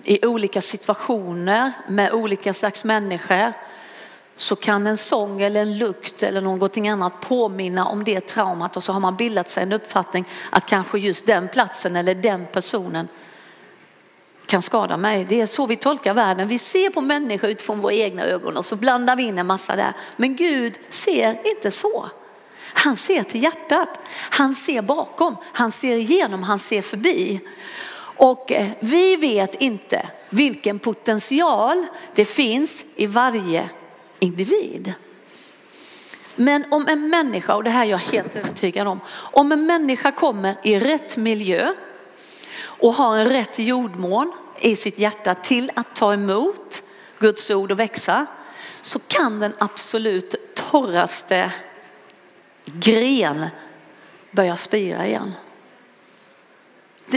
i 0.04 0.26
olika 0.26 0.61
situationer 0.61 1.73
med 1.88 2.12
olika 2.12 2.54
slags 2.54 2.85
människor 2.85 3.52
så 4.37 4.56
kan 4.56 4.87
en 4.87 4.97
sång 4.97 5.42
eller 5.42 5.61
en 5.61 5.78
lukt 5.78 6.23
eller 6.23 6.40
någonting 6.40 6.88
annat 6.88 7.20
påminna 7.20 7.87
om 7.87 8.04
det 8.04 8.20
traumat 8.20 8.76
och 8.76 8.82
så 8.82 8.92
har 8.92 9.00
man 9.00 9.16
bildat 9.16 9.50
sig 9.50 9.62
en 9.62 9.73
uppfattning 9.73 10.25
att 10.50 10.66
kanske 10.66 10.99
just 10.99 11.26
den 11.26 11.49
platsen 11.49 11.97
eller 11.97 12.14
den 12.14 12.47
personen 12.52 13.09
kan 14.50 14.62
skada 14.62 14.97
mig. 14.97 15.26
Det 15.28 15.40
är 15.40 15.47
så 15.47 15.66
vi 15.66 15.76
tolkar 15.76 16.14
världen. 16.14 16.49
Vi 16.49 16.59
ser 16.59 16.90
på 16.90 17.00
människor 17.00 17.50
utifrån 17.50 17.80
våra 17.80 17.95
egna 17.95 18.25
ögon 18.25 18.57
och 18.57 18.64
så 18.64 18.76
blandar 18.76 19.16
vi 19.16 19.23
in 19.23 19.38
en 19.38 19.47
massa 19.47 19.76
där. 19.76 19.92
Men 20.16 20.37
Gud 20.37 20.78
ser 20.88 21.40
inte 21.45 21.71
så. 21.71 22.09
Han 22.59 22.97
ser 22.97 23.23
till 23.23 23.42
hjärtat. 23.42 24.00
Han 24.12 24.54
ser 24.54 24.83
bakom, 24.83 25.37
han 25.52 25.71
ser 25.71 25.97
igenom, 25.97 26.42
han 26.42 26.59
ser 26.59 26.83
förbi. 26.83 27.40
Och 28.16 28.52
eh, 28.52 28.69
vi 28.80 29.16
vet 29.16 29.54
inte 29.54 30.07
vilken 30.30 30.78
potential 30.78 31.87
det 32.14 32.25
finns 32.25 32.85
i 32.97 33.07
varje 33.07 33.69
individ. 34.19 34.95
Men 36.37 36.64
om 36.71 36.88
en 36.88 37.11
människa, 37.11 37.54
och 37.54 37.64
det 37.64 37.71
här 37.71 37.87
är 37.87 37.90
jag 37.90 37.99
helt 37.99 38.37
övertygad 38.37 38.87
om, 38.87 39.00
om 39.11 39.52
en 39.52 39.66
människa 39.66 40.12
kommer 40.12 40.57
i 40.62 40.78
rätt 40.78 41.16
miljö 41.16 41.75
och 42.80 42.94
har 42.94 43.18
en 43.18 43.28
rätt 43.28 43.58
jordmån 43.58 44.32
i 44.60 44.76
sitt 44.76 44.99
hjärta 44.99 45.34
till 45.34 45.70
att 45.75 45.96
ta 45.96 46.12
emot 46.12 46.82
Guds 47.18 47.50
ord 47.50 47.72
och 47.72 47.78
växa 47.78 48.26
så 48.82 48.99
kan 48.99 49.40
den 49.40 49.52
absolut 49.58 50.54
torraste 50.54 51.52
gren 52.64 53.46
börja 54.30 54.56
spira 54.56 55.06
igen. 55.06 55.34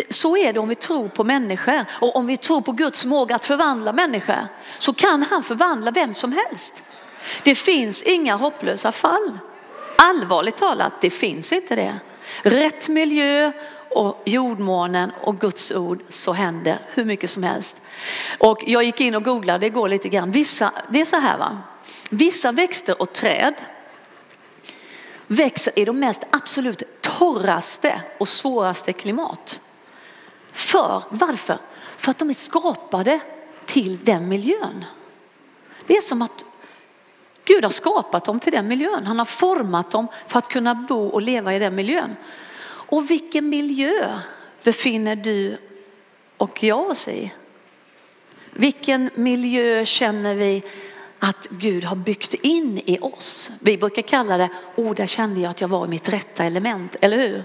så 0.09 0.37
är 0.37 0.53
det 0.53 0.59
om 0.59 0.69
vi 0.69 0.75
tror 0.75 1.07
på 1.07 1.23
människor 1.23 1.85
och 2.01 2.15
om 2.15 2.27
vi 2.27 2.37
tror 2.37 2.61
på 2.61 2.71
Guds 2.71 3.01
förmåga 3.01 3.35
att 3.35 3.45
förvandla 3.45 3.93
människor 3.93 4.47
så 4.79 4.93
kan 4.93 5.23
han 5.23 5.43
förvandla 5.43 5.91
vem 5.91 6.13
som 6.13 6.31
helst. 6.31 6.83
Det 7.43 7.55
finns 7.55 8.03
inga 8.03 8.35
hopplösa 8.35 8.91
fall. 8.91 9.39
Allvarligt 9.97 10.57
talat, 10.57 10.93
det 11.01 11.09
finns 11.09 11.53
inte 11.53 11.75
det. 11.75 11.95
Rätt 12.41 12.89
miljö 12.89 13.51
och 13.95 14.21
jordmånen 14.25 15.11
och 15.21 15.39
Guds 15.39 15.71
ord 15.71 16.01
så 16.09 16.33
händer 16.33 16.79
hur 16.93 17.05
mycket 17.05 17.29
som 17.29 17.43
helst. 17.43 17.81
Och 18.37 18.63
jag 18.67 18.83
gick 18.83 19.01
in 19.01 19.15
och 19.15 19.23
googlade 19.23 19.65
igår 19.65 19.89
lite 19.89 20.09
grann. 20.09 20.31
Vissa, 20.31 20.71
det 20.89 21.01
är 21.01 21.05
så 21.05 21.19
här 21.19 21.37
va, 21.37 21.57
vissa 22.09 22.51
växter 22.51 23.01
och 23.01 23.13
träd 23.13 23.53
växer 25.27 25.79
i 25.79 25.85
de 25.85 25.99
mest 25.99 26.23
absolut 26.29 26.83
torraste 27.01 28.01
och 28.17 28.27
svåraste 28.27 28.93
klimat. 28.93 29.61
För 30.51 31.03
varför? 31.09 31.57
För 31.97 32.11
att 32.11 32.19
de 32.19 32.29
är 32.29 32.33
skapade 32.33 33.19
till 33.65 33.99
den 34.03 34.27
miljön. 34.27 34.85
Det 35.85 35.97
är 35.97 36.01
som 36.01 36.21
att 36.21 36.45
Gud 37.45 37.63
har 37.63 37.71
skapat 37.71 38.25
dem 38.25 38.39
till 38.39 38.51
den 38.51 38.67
miljön. 38.67 39.07
Han 39.07 39.19
har 39.19 39.25
format 39.25 39.91
dem 39.91 40.07
för 40.27 40.39
att 40.39 40.47
kunna 40.47 40.75
bo 40.75 41.07
och 41.07 41.21
leva 41.21 41.55
i 41.55 41.59
den 41.59 41.75
miljön. 41.75 42.15
Och 42.85 43.11
vilken 43.11 43.49
miljö 43.49 44.19
befinner 44.63 45.15
du 45.15 45.57
och 46.37 46.63
jag 46.63 46.89
oss 46.89 47.07
i? 47.07 47.33
Vilken 48.51 49.09
miljö 49.15 49.85
känner 49.85 50.35
vi 50.35 50.63
att 51.19 51.47
Gud 51.49 51.83
har 51.83 51.95
byggt 51.95 52.33
in 52.33 52.81
i 52.85 52.99
oss? 53.01 53.51
Vi 53.61 53.77
brukar 53.77 54.01
kalla 54.01 54.37
det, 54.37 54.49
oh 54.75 54.93
där 54.93 55.07
kände 55.07 55.41
jag 55.41 55.49
att 55.49 55.61
jag 55.61 55.67
var 55.67 55.85
i 55.85 55.89
mitt 55.89 56.09
rätta 56.09 56.43
element, 56.43 56.95
eller 57.01 57.17
hur? 57.17 57.43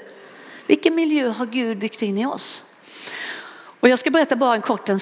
Vilken 0.66 0.94
miljö 0.94 1.28
har 1.28 1.46
Gud 1.46 1.78
byggt 1.78 2.02
in 2.02 2.18
i 2.18 2.26
oss? 2.26 2.64
Och 3.80 3.88
jag 3.88 3.98
ska 3.98 4.10
berätta 4.10 4.36
bara 4.36 4.54
en 4.54 4.60
kort 4.62 4.88
en, 4.88 4.98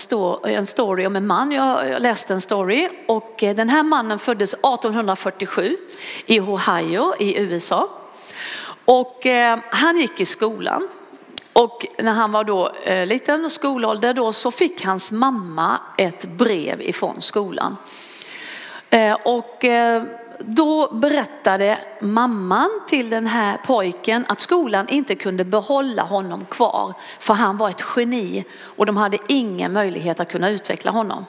story 0.67 1.07
om 1.07 1.17
en 1.17 1.27
man. 1.27 1.53
Jag 1.53 2.03
läste 2.03 2.35
en 2.35 2.41
story 2.41 2.89
och 3.09 3.43
eh, 3.43 3.55
den 3.55 3.69
här 3.69 3.83
mannen 3.83 4.19
föddes 4.19 4.55
1847 4.55 5.77
i 6.27 6.41
Ohio 6.41 7.15
i 7.19 7.39
USA. 7.39 7.89
Och 8.87 9.27
eh, 9.27 9.59
han 9.71 9.97
gick 9.97 10.21
i 10.21 10.25
skolan 10.25 10.89
och 11.53 11.87
när 11.99 12.13
han 12.13 12.33
var 12.33 12.45
då 12.45 12.73
eh, 12.85 13.07
liten 13.07 13.51
skolålder 13.51 14.15
då 14.15 14.33
så 14.33 14.51
fick 14.51 14.85
hans 14.85 15.13
mamma 15.13 15.81
ett 15.99 16.25
brev 16.25 16.83
ifrån 16.83 17.23
skolan. 17.23 17.77
Eh, 18.91 19.13
och 19.13 19.65
eh, 19.65 20.03
då 20.39 20.95
berättade 20.95 21.79
mamman 22.01 22.71
till 22.89 23.11
den 23.11 23.27
här 23.27 23.57
pojken 23.67 24.25
att 24.29 24.41
skolan 24.41 24.89
inte 24.89 25.15
kunde 25.15 25.45
behålla 25.45 26.03
honom 26.03 26.45
kvar 26.45 26.95
för 27.19 27.35
han 27.35 27.57
var 27.57 27.71
ett 27.71 27.85
geni 27.97 28.45
och 28.61 28.87
de 28.87 28.97
hade 28.97 29.19
ingen 29.29 29.73
möjlighet 29.73 30.21
att 30.21 30.31
kunna 30.31 30.51
utveckla 30.51 30.91
honom. 30.91 31.27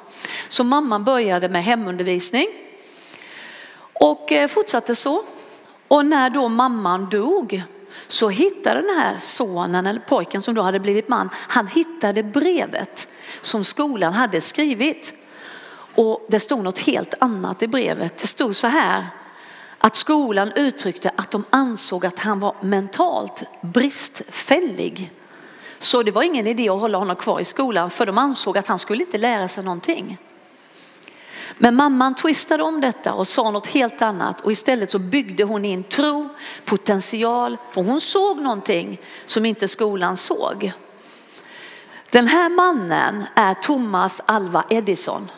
Så 0.47 0.63
mamman 0.63 1.03
började 1.03 1.49
med 1.49 1.63
hemundervisning 1.63 2.47
och 3.93 4.31
eh, 4.31 4.47
fortsatte 4.47 4.95
så. 4.95 5.23
Och 5.87 6.05
när 6.05 6.29
då 6.29 6.49
mamman 6.49 7.09
dog 7.09 7.63
så 8.07 8.29
hittade 8.29 8.81
den 8.81 8.97
här 8.97 9.17
sonen 9.17 9.87
eller 9.87 9.99
pojken 9.99 10.41
som 10.41 10.55
då 10.55 10.61
hade 10.61 10.79
blivit 10.79 11.07
man, 11.07 11.29
han 11.33 11.67
hittade 11.67 12.23
brevet 12.23 13.07
som 13.41 13.63
skolan 13.63 14.13
hade 14.13 14.41
skrivit 14.41 15.13
och 15.95 16.25
det 16.29 16.39
stod 16.39 16.63
något 16.63 16.79
helt 16.79 17.13
annat 17.19 17.63
i 17.63 17.67
brevet. 17.67 18.17
Det 18.17 18.27
stod 18.27 18.55
så 18.55 18.67
här 18.67 19.05
att 19.77 19.95
skolan 19.95 20.51
uttryckte 20.55 21.11
att 21.15 21.31
de 21.31 21.43
ansåg 21.49 22.05
att 22.05 22.19
han 22.19 22.39
var 22.39 22.55
mentalt 22.61 23.43
bristfällig. 23.61 25.11
Så 25.79 26.03
det 26.03 26.11
var 26.11 26.23
ingen 26.23 26.47
idé 26.47 26.69
att 26.69 26.81
hålla 26.81 26.97
honom 26.97 27.15
kvar 27.15 27.39
i 27.39 27.43
skolan 27.43 27.89
för 27.89 28.05
de 28.05 28.17
ansåg 28.17 28.57
att 28.57 28.67
han 28.67 28.79
skulle 28.79 29.03
inte 29.03 29.17
lära 29.17 29.47
sig 29.47 29.63
någonting. 29.63 30.17
Men 31.57 31.75
mamman 31.75 32.15
twistade 32.15 32.63
om 32.63 32.81
detta 32.81 33.13
och 33.13 33.27
sa 33.27 33.51
något 33.51 33.67
helt 33.67 34.01
annat 34.01 34.41
och 34.41 34.51
istället 34.51 34.91
så 34.91 34.99
byggde 34.99 35.43
hon 35.43 35.65
in 35.65 35.83
tro, 35.83 36.29
potential, 36.65 37.57
för 37.71 37.81
hon 37.81 38.01
såg 38.01 38.41
någonting 38.41 39.01
som 39.25 39.45
inte 39.45 39.67
skolan 39.67 40.17
såg. 40.17 40.71
Den 42.09 42.27
här 42.27 42.49
mannen 42.49 43.23
är 43.35 43.53
Thomas 43.53 44.21
Alva 44.25 44.65
Edison. 44.69 45.29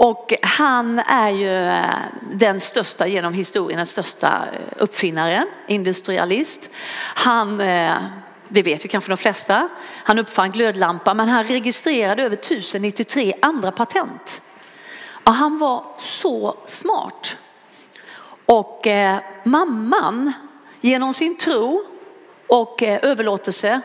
Och 0.00 0.34
han 0.42 0.98
är 0.98 1.30
ju 1.30 1.68
eh, 1.68 1.84
den 2.32 2.60
största 2.60 3.06
genom 3.06 3.34
historien, 3.34 3.76
den 3.76 3.86
största 3.86 4.44
eh, 4.52 4.82
uppfinnaren, 4.82 5.46
industrialist. 5.68 6.70
Han, 7.14 7.60
eh, 7.60 7.96
det 8.50 8.62
vet 8.62 8.84
ju 8.84 8.88
kanske 8.88 9.10
de 9.10 9.16
flesta, 9.16 9.68
han 10.04 10.18
uppfann 10.18 10.50
glödlampan 10.50 11.16
men 11.16 11.28
han 11.28 11.44
registrerade 11.44 12.22
över 12.22 12.36
1093 12.36 13.34
andra 13.42 13.72
patent. 13.72 14.42
Och 15.24 15.34
han 15.34 15.58
var 15.58 15.84
så 15.98 16.56
smart. 16.66 17.36
Och 18.46 18.86
eh, 18.86 19.18
mamman 19.44 20.32
genom 20.80 21.14
sin 21.14 21.36
tro 21.36 21.84
och 22.46 22.82
eh, 22.82 22.98
överlåtelse 23.02 23.80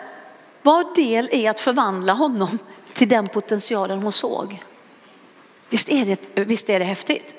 var 0.62 0.96
del 0.96 1.30
i 1.32 1.48
att 1.48 1.60
förvandla 1.60 2.14
honom 2.14 2.60
till 2.94 3.10
den 3.10 3.28
potentialen 3.28 4.02
hon 4.02 4.12
såg. 4.12 4.64
Visst 5.70 5.90
är, 5.90 6.06
det, 6.06 6.44
visst 6.44 6.70
är 6.70 6.80
det 6.80 6.86
häftigt? 6.86 7.36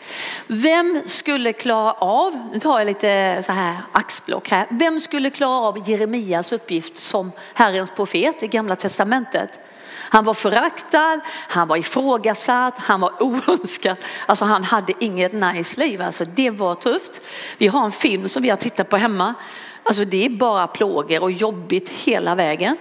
Vem 0.47 1.03
skulle 1.05 1.53
klara 1.53 1.93
av, 1.93 2.49
nu 2.53 2.61
tar 2.61 2.79
jag 2.79 2.87
lite 2.87 3.43
så 3.43 3.53
här 3.53 3.77
axblock 3.93 4.49
här. 4.49 4.67
Vem 4.71 5.01
skulle 5.01 5.31
klara 5.31 5.69
av 5.69 5.89
Jeremias 5.91 6.53
uppgift 6.53 6.97
som 6.97 7.33
Herrens 7.55 7.91
profet 7.91 8.43
i 8.43 8.49
gamla 8.49 8.77
testamentet? 8.77 9.61
Han 10.09 10.25
var 10.25 10.35
föraktad, 10.35 11.21
han 11.29 11.69
var 11.69 11.77
ifrågasatt, 11.77 12.79
han 12.79 13.01
var 13.01 13.13
oönskad. 13.23 13.97
Alltså 14.27 14.45
han 14.45 14.65
hade 14.65 14.93
inget 15.01 15.33
nice 15.33 15.81
liv. 15.81 16.03
Alltså 16.03 16.25
det 16.25 16.51
var 16.51 16.75
tufft. 16.75 17.21
Vi 17.59 17.67
har 17.67 17.85
en 17.85 17.93
film 17.93 18.29
som 18.29 18.43
vi 18.43 18.51
har 18.51 18.57
tittat 18.57 18.89
på 18.89 18.97
hemma. 18.97 19.35
Alltså 19.83 20.05
det 20.05 20.25
är 20.25 20.29
bara 20.29 20.67
plågor 20.67 21.23
och 21.23 21.33
jobbigt 21.33 21.89
hela 21.89 22.35
vägen. 22.35 22.77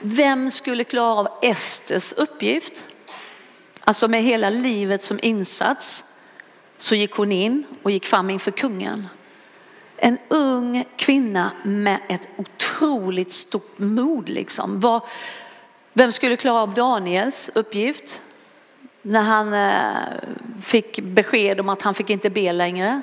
Vem 0.00 0.50
skulle 0.50 0.84
klara 0.84 1.14
av 1.14 1.28
Esters 1.42 2.12
uppgift? 2.12 2.84
Alltså 3.84 4.08
med 4.08 4.22
hela 4.22 4.50
livet 4.50 5.04
som 5.04 5.18
insats 5.22 6.04
så 6.78 6.94
gick 6.94 7.12
hon 7.12 7.32
in 7.32 7.64
och 7.82 7.90
gick 7.90 8.06
fram 8.06 8.30
inför 8.30 8.50
kungen. 8.50 9.08
En 9.96 10.18
ung 10.28 10.84
kvinna 10.96 11.50
med 11.62 11.98
ett 12.08 12.28
otroligt 12.36 13.32
stort 13.32 13.78
mod 13.78 14.28
liksom. 14.28 14.80
Var, 14.80 15.02
vem 15.92 16.12
skulle 16.12 16.36
klara 16.36 16.62
av 16.62 16.74
Daniels 16.74 17.50
uppgift? 17.54 18.20
När 19.02 19.22
han 19.22 19.54
eh, 19.54 20.20
fick 20.62 21.00
besked 21.00 21.60
om 21.60 21.68
att 21.68 21.82
han 21.82 21.94
fick 21.94 22.10
inte 22.10 22.30
be 22.30 22.52
längre. 22.52 23.02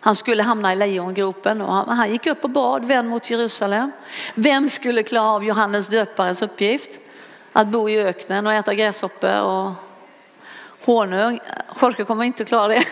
Han 0.00 0.16
skulle 0.16 0.42
hamna 0.42 0.72
i 0.72 0.76
lejongropen 0.76 1.60
och 1.60 1.74
han, 1.74 1.88
han 1.88 2.10
gick 2.10 2.26
upp 2.26 2.44
och 2.44 2.50
bad, 2.50 2.84
vänd 2.84 3.08
mot 3.08 3.30
Jerusalem. 3.30 3.90
Vem 4.34 4.68
skulle 4.68 5.02
klara 5.02 5.30
av 5.30 5.44
Johannes 5.44 5.88
döparens 5.88 6.42
uppgift? 6.42 6.98
Att 7.52 7.68
bo 7.68 7.88
i 7.88 7.98
öknen 7.98 8.46
och 8.46 8.52
äta 8.52 8.74
gräshoppor 8.74 9.40
och 9.40 9.72
honung. 10.92 11.40
Jorge 11.80 12.04
kommer 12.04 12.24
inte 12.24 12.42
att 12.42 12.48
klara 12.48 12.68
det. 12.68 12.82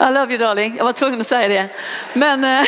I 0.00 0.12
love 0.12 0.32
you 0.32 0.38
darling, 0.38 0.76
jag 0.76 0.84
var 0.84 0.92
tvungen 0.92 1.20
att 1.20 1.26
säga 1.26 1.48
det. 1.48 1.68
Men 2.12 2.44
eh, 2.44 2.66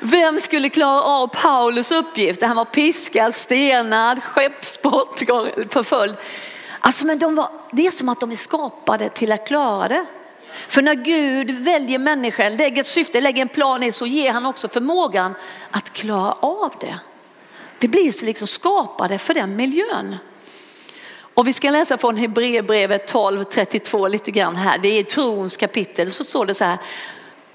vem 0.00 0.40
skulle 0.40 0.68
klara 0.68 1.02
av 1.02 1.26
Paulus 1.26 1.92
uppgift? 1.92 2.42
Han 2.42 2.56
var 2.56 2.64
piskad, 2.64 3.34
stenad, 3.34 4.22
skeppsbrott, 4.22 5.22
förföljd. 5.70 6.16
Alltså, 6.80 7.06
men 7.06 7.18
de 7.18 7.34
var, 7.34 7.48
det 7.70 7.86
är 7.86 7.90
som 7.90 8.08
att 8.08 8.20
de 8.20 8.30
är 8.30 8.36
skapade 8.36 9.08
till 9.08 9.32
att 9.32 9.46
klara 9.46 9.88
det. 9.88 10.06
För 10.68 10.82
när 10.82 10.94
Gud 10.94 11.50
väljer 11.50 11.98
människan, 11.98 12.56
lägger 12.56 12.80
ett 12.80 12.86
syfte, 12.86 13.20
lägger 13.20 13.42
en 13.42 13.48
plan 13.48 13.82
i 13.82 13.92
så 13.92 14.06
ger 14.06 14.32
han 14.32 14.46
också 14.46 14.68
förmågan 14.68 15.34
att 15.70 15.92
klara 15.92 16.32
av 16.32 16.74
det. 16.80 17.00
Vi 17.78 17.88
blir 17.88 18.24
liksom 18.24 18.46
skapade 18.46 19.18
för 19.18 19.34
den 19.34 19.56
miljön. 19.56 20.16
Och 21.34 21.46
vi 21.46 21.52
ska 21.52 21.70
läsa 21.70 21.98
från 21.98 22.16
Hebreerbrevet 22.16 23.12
12.32 23.12 24.08
lite 24.08 24.30
grann 24.30 24.56
här. 24.56 24.78
Det 24.78 24.88
är 24.88 25.02
trons 25.02 25.56
kapitel. 25.56 26.12
Så 26.12 26.24
står 26.24 26.46
det 26.46 26.54
så 26.54 26.64
här, 26.64 26.78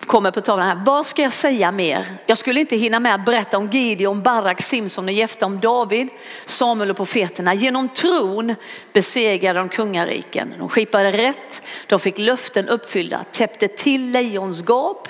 kommer 0.06 0.32
på 0.32 0.42
tavlan 0.42 0.68
här. 0.68 0.82
Vad 0.86 1.06
ska 1.06 1.22
jag 1.22 1.34
säga 1.34 1.72
mer? 1.72 2.06
Jag 2.26 2.38
skulle 2.38 2.60
inte 2.60 2.76
hinna 2.76 3.00
med 3.00 3.16
att 3.16 3.26
berätta 3.26 3.58
om 3.58 3.70
Gideon, 3.70 4.24
Barak, 4.24 4.62
Simson 4.62 5.06
och 5.06 5.12
Jefta, 5.12 5.46
om 5.46 5.60
David, 5.60 6.08
Samuel 6.46 6.90
och 6.90 6.98
profeterna. 6.98 7.54
Genom 7.54 7.90
tron 7.90 8.56
besegrade 8.94 9.60
de 9.60 9.70
kungariken. 9.70 10.54
De 10.58 10.70
skipade 10.70 11.12
rätt, 11.12 11.62
de 11.88 12.00
fick 12.00 12.18
löften 12.18 12.68
uppfyllda, 12.68 13.24
täppte 13.32 13.68
till 13.68 14.12
lejonsgap, 14.12 15.08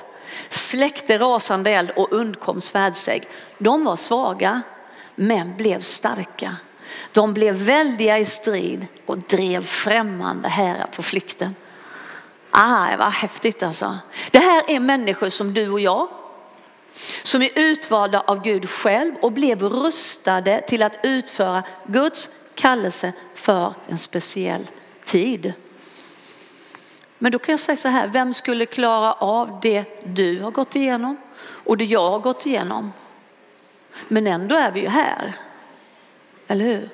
släckte 0.50 1.18
rasande 1.18 1.72
eld 1.72 1.92
och 1.96 2.14
undkom 2.14 2.62
svärdsägg. 2.62 3.24
De 3.58 3.86
var 3.86 3.96
svaga 3.96 4.62
men 5.16 5.58
blev 5.58 5.82
starka. 5.82 6.56
De 7.12 7.34
blev 7.34 7.56
väldiga 7.56 8.20
i 8.20 8.26
strid 8.26 8.88
och 9.06 9.18
drev 9.18 9.66
främmande 9.66 10.50
herrar 10.50 10.88
på 10.96 11.04
flykten. 11.04 11.56
Ah, 12.58 12.98
vad 12.98 13.12
häftigt 13.12 13.64
alltså. 13.64 13.98
Det 14.32 14.40
här 14.40 14.64
är 14.68 14.80
människor 14.80 15.30
som 15.30 15.54
du 15.54 15.70
och 15.70 15.80
jag. 15.80 16.08
Som 17.24 17.42
är 17.42 17.50
utvalda 17.56 18.22
av 18.22 18.42
Gud 18.42 18.70
själv 18.70 19.16
och 19.22 19.32
blev 19.32 19.64
rustade 19.64 20.62
till 20.62 20.84
att 20.84 20.94
utföra 21.04 21.64
Guds 21.86 22.30
kallelse 22.56 23.14
för 23.34 23.74
en 23.88 23.98
speciell 23.98 24.68
tid. 25.04 25.54
Men 27.18 27.32
då 27.32 27.40
kan 27.40 27.54
jag 27.54 27.60
säga 27.60 27.76
så 27.76 27.88
här, 27.88 28.08
vem 28.08 28.34
skulle 28.34 28.66
klara 28.66 29.14
av 29.14 29.60
det 29.62 29.84
du 30.04 30.42
har 30.42 30.52
gått 30.52 30.76
igenom 30.76 31.18
och 31.42 31.78
det 31.78 31.86
jag 31.86 32.12
har 32.12 32.20
gått 32.20 32.46
igenom? 32.46 32.94
Men 34.08 34.28
ändå 34.28 34.56
är 34.56 34.72
vi 34.72 34.80
ju 34.80 34.88
här, 34.88 35.36
eller 36.48 36.66
hur? 36.66 36.90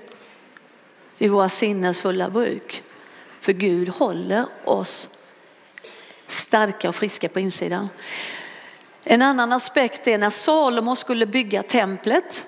I 1.17 1.27
våra 1.27 1.49
sinnesfulla 1.49 2.29
bruk. 2.29 2.83
För 3.39 3.53
Gud 3.53 3.89
håller 3.89 4.45
oss 4.65 5.17
starka 6.31 6.89
och 6.89 6.95
friska 6.95 7.29
på 7.29 7.39
insidan. 7.39 7.89
En 9.03 9.21
annan 9.21 9.53
aspekt 9.53 10.07
är 10.07 10.17
när 10.17 10.29
Salomo 10.29 10.95
skulle 10.95 11.25
bygga 11.25 11.63
templet 11.63 12.45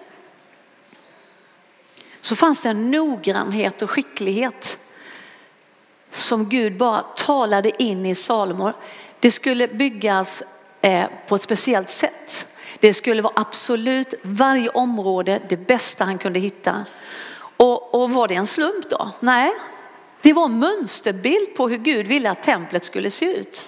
så 2.22 2.36
fanns 2.36 2.62
det 2.62 2.70
en 2.70 2.92
noggrannhet 2.92 3.82
och 3.82 3.90
skicklighet 3.90 4.80
som 6.12 6.50
Gud 6.50 6.78
bara 6.78 7.02
talade 7.02 7.84
in 7.84 8.06
i 8.06 8.16
Salomo. 8.16 8.74
Det 9.20 9.32
skulle 9.32 9.68
byggas 9.68 10.44
eh, 10.82 11.06
på 11.28 11.36
ett 11.36 11.42
speciellt 11.42 11.90
sätt. 11.90 12.48
Det 12.80 12.94
skulle 12.94 13.22
vara 13.22 13.34
absolut 13.36 14.14
varje 14.22 14.70
område 14.70 15.42
det 15.50 15.58
bästa 15.58 16.06
han 16.06 16.18
kunde 16.18 16.40
hitta. 16.40 16.86
Och, 17.58 18.02
och 18.02 18.12
var 18.12 18.28
det 18.28 18.36
en 18.36 18.48
slump 18.48 18.90
då? 18.90 19.12
Nej, 19.20 19.52
det 20.24 20.34
var 20.34 20.46
en 20.46 20.60
mönsterbild 20.60 21.56
på 21.56 21.70
hur 21.70 21.78
Gud 21.78 22.08
ville 22.08 22.32
att 22.32 22.44
templet 22.44 22.86
skulle 22.86 23.12
se 23.12 23.26
ut. 23.26 23.66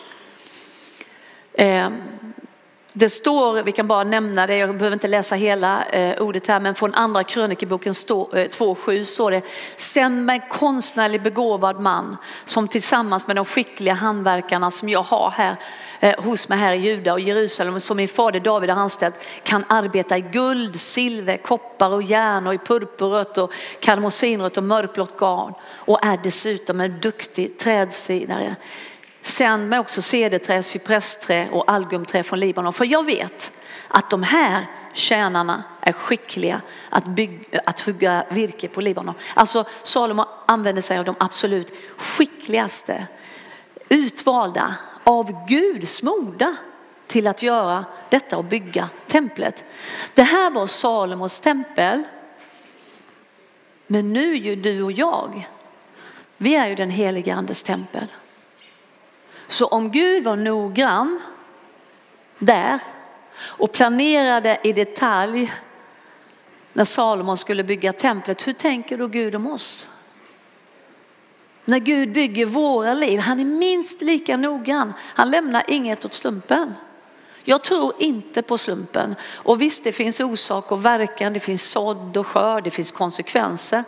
Ehm, 1.54 1.94
det 2.94 3.10
står, 3.10 3.64
vi 3.64 3.72
kan 3.72 3.88
bara 3.88 4.04
nämna 4.04 4.48
det, 4.48 4.58
jag 4.58 4.78
behöver 4.78 4.94
inte 4.94 5.08
läsa 5.08 5.36
hela 5.36 5.86
eh, 5.86 6.22
ordet 6.22 6.48
här, 6.48 6.60
men 6.60 6.76
från 6.76 6.94
andra 6.94 7.24
krönikeboken 7.24 7.94
2.7 7.94 8.98
eh, 8.98 9.04
står 9.04 9.32
det, 9.32 9.42
sänd 9.76 10.26
mig 10.26 10.48
konstnärlig 10.50 11.22
begåvad 11.22 11.80
man 11.80 12.18
som 12.46 12.68
tillsammans 12.68 13.28
med 13.28 13.36
de 13.36 13.46
skickliga 13.46 13.94
hantverkarna 13.94 14.72
som 14.72 14.90
jag 14.90 15.04
har 15.04 15.32
här 15.32 15.56
Eh, 16.06 16.24
hos 16.24 16.50
mig 16.50 16.58
här 16.58 16.74
i 16.74 16.78
Juda 16.78 17.14
och 17.14 17.20
Jerusalem 17.20 17.80
som 17.80 17.98
min 17.98 18.08
fader 18.08 18.40
David 18.40 18.70
har 18.70 18.82
anställt 18.82 19.16
kan 19.44 19.66
arbeta 19.70 20.18
i 20.18 20.22
guld, 20.22 20.80
silver, 20.80 21.38
koppar 21.38 21.90
och 21.90 22.04
järn 22.04 22.48
och 22.48 22.54
i 22.54 22.58
purpurrött 22.58 23.38
och 23.38 23.54
karmosinrött 23.80 24.58
och 24.58 24.64
mörkblått 24.64 25.18
garn 25.20 25.54
och 25.64 26.06
är 26.06 26.20
dessutom 26.24 26.82
en 26.82 27.00
duktig 27.00 27.58
trädsidare. 27.58 28.56
Sänd 29.22 29.70
mig 29.70 29.80
också 29.80 30.02
cederträ, 30.02 30.64
cypressträ 30.64 31.48
och 31.52 31.72
algumträ 31.72 32.24
från 32.24 32.40
Libanon. 32.40 32.74
För 32.74 32.86
jag 32.86 33.06
vet 33.06 33.52
att 33.88 34.10
de 34.10 34.24
här 34.24 34.66
tjänarna 34.94 35.64
är 35.82 35.92
skickliga 35.92 36.62
att, 36.90 37.06
bygga, 37.06 37.62
att 37.66 37.82
hugga 37.82 38.26
virke 38.30 38.68
på 38.68 38.82
Libanon. 38.82 39.16
Alltså 39.34 39.66
Salomo 39.84 40.26
använder 40.46 40.82
sig 40.82 40.98
av 40.98 41.06
de 41.06 41.16
absolut 41.20 41.74
skickligaste, 41.98 43.08
utvalda, 43.90 44.76
av 45.06 45.46
Gud 45.48 45.90
smorda 45.90 46.56
till 47.08 47.28
att 47.28 47.44
göra 47.44 47.86
detta 48.10 48.38
och 48.38 48.46
bygga 48.46 48.90
templet. 49.08 49.66
Det 50.14 50.24
här 50.24 50.50
var 50.50 50.68
Salomos 50.68 51.40
tempel. 51.40 52.04
Men 53.88 54.14
nu 54.14 54.32
är 54.32 54.40
ju 54.40 54.56
du 54.56 54.84
och 54.84 54.92
jag, 54.92 55.50
vi 56.38 56.56
är 56.56 56.68
ju 56.68 56.76
den 56.76 56.90
heliga 56.90 57.36
andes 57.36 57.64
tempel. 57.64 58.08
Så 59.48 59.68
om 59.68 59.92
Gud 59.92 60.24
var 60.24 60.36
noggrann 60.36 61.20
där 62.40 62.80
och 63.38 63.72
planerade 63.72 64.60
i 64.64 64.74
detalj 64.74 65.54
när 66.74 66.86
Salomon 66.86 67.38
skulle 67.38 67.64
bygga 67.64 67.94
templet, 67.94 68.48
hur 68.48 68.54
tänker 68.54 68.98
då 68.98 69.08
Gud 69.08 69.36
om 69.36 69.48
oss? 69.48 69.90
När 71.66 71.80
Gud 71.80 72.12
bygger 72.12 72.46
våra 72.46 72.94
liv, 72.94 73.20
han 73.20 73.40
är 73.40 73.46
minst 73.46 74.02
lika 74.02 74.38
noggrann. 74.38 74.94
Han 75.00 75.32
lämnar 75.32 75.64
inget 75.68 76.06
åt 76.06 76.14
slumpen. 76.14 76.74
Jag 77.44 77.64
tror 77.64 77.94
inte 78.00 78.42
på 78.42 78.58
slumpen. 78.58 79.16
Och 79.34 79.62
visst, 79.62 79.84
det 79.84 79.92
finns 79.92 80.20
orsak 80.20 80.72
och 80.72 80.86
verkan, 80.86 81.34
det 81.34 81.40
finns 81.40 81.72
sådd 81.72 82.18
och 82.18 82.28
skörd, 82.28 82.64
det 82.64 82.72
finns 82.72 82.92
konsekvenser 82.92 83.84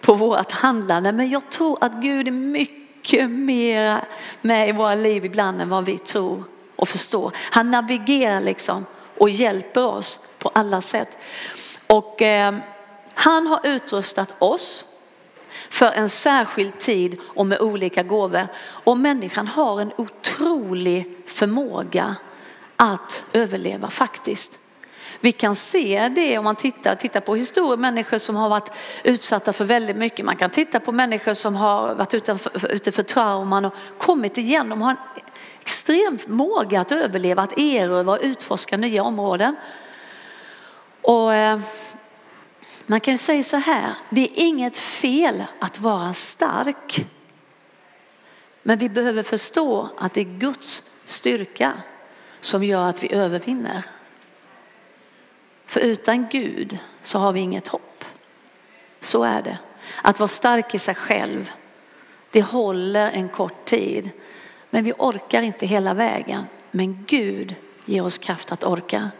på 0.00 0.14
vårt 0.14 0.52
handlande. 0.52 1.12
Men 1.12 1.30
jag 1.30 1.50
tror 1.50 1.78
att 1.80 1.92
Gud 1.92 2.28
är 2.28 2.32
mycket 2.32 3.30
mer 3.30 4.04
med 4.40 4.68
i 4.68 4.72
våra 4.72 4.94
liv 4.94 5.24
ibland 5.24 5.60
än 5.60 5.68
vad 5.68 5.84
vi 5.84 5.98
tror 5.98 6.44
och 6.76 6.88
förstår. 6.88 7.32
Han 7.36 7.70
navigerar 7.70 8.40
liksom 8.40 8.86
och 9.18 9.30
hjälper 9.30 9.84
oss 9.84 10.20
på 10.38 10.50
alla 10.54 10.80
sätt. 10.80 11.18
Och 11.86 12.22
eh, 12.22 12.54
han 13.14 13.46
har 13.46 13.60
utrustat 13.64 14.34
oss 14.38 14.84
för 15.70 15.92
en 15.92 16.08
särskild 16.08 16.78
tid 16.78 17.20
och 17.24 17.46
med 17.46 17.60
olika 17.60 18.02
gåvor. 18.02 18.46
Och 18.66 18.96
människan 18.96 19.46
har 19.46 19.80
en 19.80 19.92
otrolig 19.96 21.16
förmåga 21.26 22.16
att 22.76 23.24
överleva 23.32 23.90
faktiskt. 23.90 24.58
Vi 25.20 25.32
kan 25.32 25.54
se 25.54 26.08
det 26.08 26.38
om 26.38 26.44
man 26.44 26.56
tittar, 26.56 26.94
tittar 26.94 27.20
på 27.20 27.36
historier, 27.36 27.76
människor 27.76 28.18
som 28.18 28.36
har 28.36 28.48
varit 28.48 28.70
utsatta 29.04 29.52
för 29.52 29.64
väldigt 29.64 29.96
mycket. 29.96 30.24
Man 30.24 30.36
kan 30.36 30.50
titta 30.50 30.80
på 30.80 30.92
människor 30.92 31.34
som 31.34 31.56
har 31.56 31.94
varit 31.94 32.14
utanför, 32.14 32.72
ute 32.72 32.92
för 32.92 33.02
trauman 33.02 33.64
och 33.64 33.74
kommit 33.98 34.38
igen. 34.38 34.68
De 34.68 34.82
har 34.82 34.90
en 34.90 34.96
extrem 35.60 36.18
förmåga 36.18 36.80
att 36.80 36.92
överleva, 36.92 37.42
att 37.42 37.58
erövra 37.58 38.12
och 38.12 38.18
utforska 38.22 38.76
nya 38.76 39.02
områden. 39.02 39.56
Och 41.02 41.34
eh, 41.34 41.60
man 42.86 43.00
kan 43.00 43.18
säga 43.18 43.42
så 43.42 43.56
här, 43.56 43.94
det 44.10 44.20
är 44.20 44.30
inget 44.34 44.76
fel 44.76 45.44
att 45.58 45.80
vara 45.80 46.12
stark. 46.12 47.06
Men 48.62 48.78
vi 48.78 48.88
behöver 48.88 49.22
förstå 49.22 49.88
att 49.98 50.14
det 50.14 50.20
är 50.20 50.38
Guds 50.38 50.90
styrka 51.04 51.72
som 52.40 52.64
gör 52.64 52.88
att 52.88 53.02
vi 53.02 53.12
övervinner. 53.12 53.82
För 55.66 55.80
utan 55.80 56.28
Gud 56.28 56.78
så 57.02 57.18
har 57.18 57.32
vi 57.32 57.40
inget 57.40 57.68
hopp. 57.68 58.04
Så 59.00 59.22
är 59.22 59.42
det. 59.42 59.58
Att 60.02 60.20
vara 60.20 60.28
stark 60.28 60.74
i 60.74 60.78
sig 60.78 60.94
själv, 60.94 61.52
det 62.30 62.42
håller 62.42 63.10
en 63.10 63.28
kort 63.28 63.64
tid. 63.64 64.10
Men 64.70 64.84
vi 64.84 64.92
orkar 64.98 65.42
inte 65.42 65.66
hela 65.66 65.94
vägen. 65.94 66.44
Men 66.70 67.04
Gud 67.06 67.54
ger 67.84 68.04
oss 68.04 68.18
kraft 68.18 68.52
att 68.52 68.64
orka. 68.64 69.10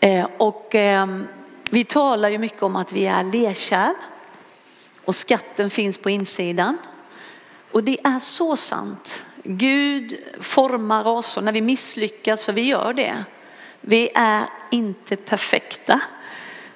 Eh, 0.00 0.28
och 0.36 0.74
ehm, 0.74 1.28
vi 1.70 1.84
talar 1.84 2.28
ju 2.28 2.38
mycket 2.38 2.62
om 2.62 2.76
att 2.76 2.92
vi 2.92 3.06
är 3.06 3.24
lerkärl 3.24 3.94
och 5.04 5.14
skatten 5.14 5.70
finns 5.70 5.98
på 5.98 6.10
insidan. 6.10 6.78
Och 7.72 7.84
det 7.84 7.98
är 8.04 8.18
så 8.18 8.56
sant. 8.56 9.22
Gud 9.42 10.18
formar 10.40 11.06
oss 11.08 11.36
och 11.36 11.44
när 11.44 11.52
vi 11.52 11.60
misslyckas, 11.60 12.44
för 12.44 12.52
vi 12.52 12.62
gör 12.62 12.92
det. 12.92 13.24
Vi 13.80 14.10
är 14.14 14.44
inte 14.70 15.16
perfekta. 15.16 16.00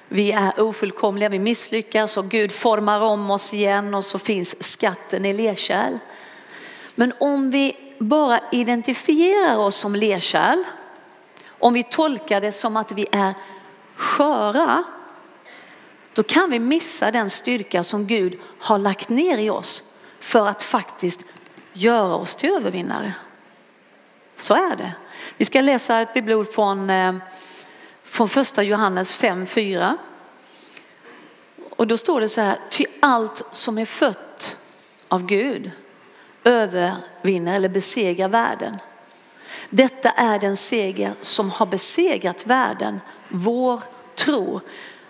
Vi 0.07 0.31
är 0.31 0.59
ofullkomliga, 0.61 1.29
vi 1.29 1.39
misslyckas 1.39 2.17
och 2.17 2.29
Gud 2.29 2.51
formar 2.51 3.01
om 3.01 3.31
oss 3.31 3.53
igen 3.53 3.93
och 3.93 4.05
så 4.05 4.19
finns 4.19 4.63
skatten 4.63 5.25
i 5.25 5.33
lerkärl. 5.33 5.97
Men 6.95 7.13
om 7.19 7.49
vi 7.49 7.77
bara 7.99 8.39
identifierar 8.51 9.57
oss 9.57 9.75
som 9.75 9.95
lerkärl, 9.95 10.63
om 11.47 11.73
vi 11.73 11.83
tolkar 11.83 12.41
det 12.41 12.51
som 12.51 12.77
att 12.77 12.91
vi 12.91 13.07
är 13.11 13.33
sköra, 13.95 14.83
då 16.13 16.23
kan 16.23 16.49
vi 16.49 16.59
missa 16.59 17.11
den 17.11 17.29
styrka 17.29 17.83
som 17.83 18.07
Gud 18.07 18.39
har 18.59 18.77
lagt 18.77 19.09
ner 19.09 19.37
i 19.37 19.49
oss 19.49 19.93
för 20.19 20.47
att 20.47 20.63
faktiskt 20.63 21.25
göra 21.73 22.15
oss 22.15 22.35
till 22.35 22.49
övervinnare. 22.49 23.13
Så 24.37 24.53
är 24.53 24.75
det. 24.75 24.91
Vi 25.37 25.45
ska 25.45 25.61
läsa 25.61 25.99
ett 25.99 26.13
bibelord 26.13 26.47
från, 26.47 26.89
eh, 26.89 27.15
från 28.03 28.29
första 28.29 28.63
Johannes 28.63 29.17
5.4. 29.17 29.97
Och 31.69 31.87
då 31.87 31.97
står 31.97 32.21
det 32.21 32.29
så 32.29 32.41
här, 32.41 32.59
ty 32.69 32.85
allt 32.99 33.43
som 33.51 33.77
är 33.77 33.85
fött 33.85 34.57
av 35.07 35.25
Gud 35.25 35.71
övervinner 36.43 37.55
eller 37.55 37.69
besegrar 37.69 38.27
världen. 38.27 38.77
Detta 39.69 40.09
är 40.09 40.39
den 40.39 40.57
seger 40.57 41.13
som 41.21 41.49
har 41.51 41.65
besegrat 41.65 42.47
världen, 42.47 43.01
vår 43.33 43.81
tro. 44.15 44.61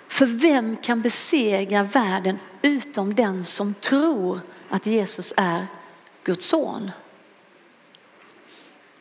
För 0.07 0.25
vem 0.25 0.77
kan 0.77 1.01
besegra 1.01 1.83
världen 1.83 2.39
utom 2.61 3.15
den 3.15 3.45
som 3.45 3.73
tror 3.73 4.39
att 4.69 4.85
Jesus 4.85 5.33
är 5.37 5.67
Guds 6.23 6.45
son? 6.45 6.91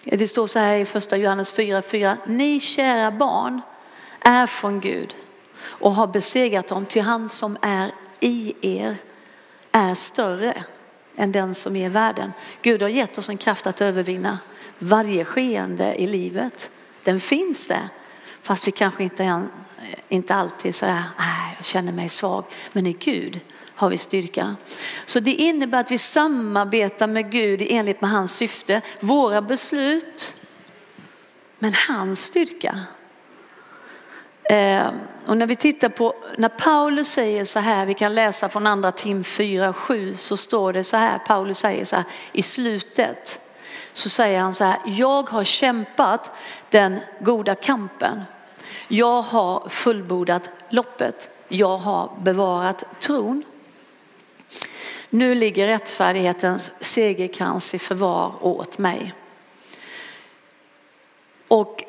Det 0.04 0.28
står 0.28 0.46
så 0.46 0.58
här 0.58 0.76
i 0.76 0.84
första 0.84 1.16
Johannes 1.16 1.54
4.4. 1.54 2.16
Ni 2.26 2.60
kära 2.60 3.10
barn 3.10 3.60
är 4.20 4.46
från 4.46 4.80
Gud 4.80 5.16
och 5.62 5.94
har 5.94 6.06
besegrat 6.06 6.66
dem 6.66 6.86
till 6.86 7.02
han 7.02 7.28
som 7.28 7.56
är 7.62 7.92
i 8.20 8.54
er 8.60 8.96
är 9.72 9.94
större 9.94 10.64
än 11.16 11.32
den 11.32 11.54
som 11.54 11.76
är 11.76 11.86
i 11.86 11.88
världen. 11.88 12.32
Gud 12.62 12.82
har 12.82 12.88
gett 12.88 13.18
oss 13.18 13.28
en 13.28 13.38
kraft 13.38 13.66
att 13.66 13.80
övervinna 13.80 14.38
varje 14.78 15.24
skeende 15.24 15.94
i 15.94 16.06
livet. 16.06 16.70
Den 17.02 17.20
finns 17.20 17.68
där. 17.68 17.88
Fast 18.42 18.68
vi 18.68 18.72
kanske 18.72 19.04
inte, 19.04 19.46
inte 20.08 20.34
alltid 20.34 20.74
säger, 20.74 21.02
nej 21.18 21.50
äh, 21.50 21.56
jag 21.56 21.64
känner 21.64 21.92
mig 21.92 22.08
svag. 22.08 22.44
Men 22.72 22.86
i 22.86 22.92
Gud 22.92 23.40
har 23.74 23.90
vi 23.90 23.98
styrka. 23.98 24.56
Så 25.04 25.20
det 25.20 25.34
innebär 25.34 25.80
att 25.80 25.90
vi 25.90 25.98
samarbetar 25.98 27.06
med 27.06 27.30
Gud 27.30 27.62
i 27.62 27.74
enlighet 27.74 28.00
med 28.00 28.10
hans 28.10 28.34
syfte. 28.34 28.80
Våra 29.00 29.42
beslut, 29.42 30.34
men 31.58 31.72
hans 31.88 32.24
styrka. 32.24 32.78
Eh, 34.42 34.86
och 35.26 35.36
när 35.36 35.46
vi 35.46 35.56
tittar 35.56 35.88
på, 35.88 36.14
när 36.38 36.48
Paulus 36.48 37.08
säger 37.08 37.44
så 37.44 37.58
här, 37.58 37.86
vi 37.86 37.94
kan 37.94 38.14
läsa 38.14 38.48
från 38.48 38.66
andra 38.66 38.92
Tim 38.92 39.24
4, 39.24 39.72
7, 39.72 40.16
så 40.16 40.36
står 40.36 40.72
det 40.72 40.84
så 40.84 40.96
här, 40.96 41.18
Paulus 41.18 41.58
säger 41.58 41.84
så 41.84 41.96
här 41.96 42.04
i 42.32 42.42
slutet 42.42 43.40
så 43.92 44.08
säger 44.08 44.40
han 44.40 44.54
så 44.54 44.64
här, 44.64 44.78
jag 44.86 45.28
har 45.28 45.44
kämpat 45.44 46.30
den 46.70 47.00
goda 47.20 47.54
kampen. 47.54 48.22
Jag 48.94 49.22
har 49.22 49.68
fullbordat 49.68 50.50
loppet. 50.68 51.30
Jag 51.48 51.76
har 51.76 52.10
bevarat 52.22 52.84
tron. 53.00 53.44
Nu 55.10 55.34
ligger 55.34 55.66
rättfärdighetens 55.66 56.70
segerkrans 56.80 57.74
i 57.74 57.78
förvar 57.78 58.32
åt 58.40 58.78
mig. 58.78 59.14
Och 61.48 61.84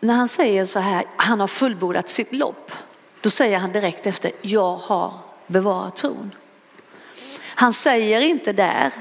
när 0.00 0.14
han 0.14 0.28
säger 0.28 0.64
så 0.64 0.78
här, 0.78 1.04
han 1.16 1.40
har 1.40 1.46
fullbordat 1.46 2.08
sitt 2.08 2.32
lopp, 2.32 2.72
då 3.20 3.30
säger 3.30 3.58
han 3.58 3.72
direkt 3.72 4.06
efter, 4.06 4.32
jag 4.42 4.76
har 4.76 5.12
bevarat 5.46 5.96
tron. 5.96 6.34
Han 7.40 7.72
säger 7.72 8.20
inte 8.20 8.52
där 8.52 8.92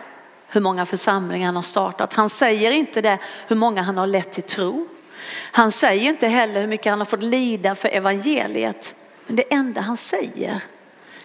hur 0.48 0.62
många 0.62 0.86
församlingar 0.86 1.46
han 1.46 1.56
har 1.56 1.62
startat. 1.62 2.14
Han 2.14 2.30
säger 2.30 2.72
inte 2.72 3.02
där 3.02 3.20
hur 3.48 3.56
många 3.56 3.82
han 3.82 3.98
har 3.98 4.08
lett 4.08 4.32
till 4.32 4.44
tro. 4.44 4.88
Han 5.32 5.72
säger 5.72 6.10
inte 6.10 6.28
heller 6.28 6.62
hur 6.62 6.68
mycket 6.68 6.90
han 6.90 7.00
har 7.00 7.06
fått 7.06 7.24
lida 7.24 7.76
för 7.76 7.90
evangeliet. 7.90 8.96
Men 9.28 9.36
det 9.36 9.54
enda 9.54 9.82
han 9.82 9.98
säger 9.98 10.62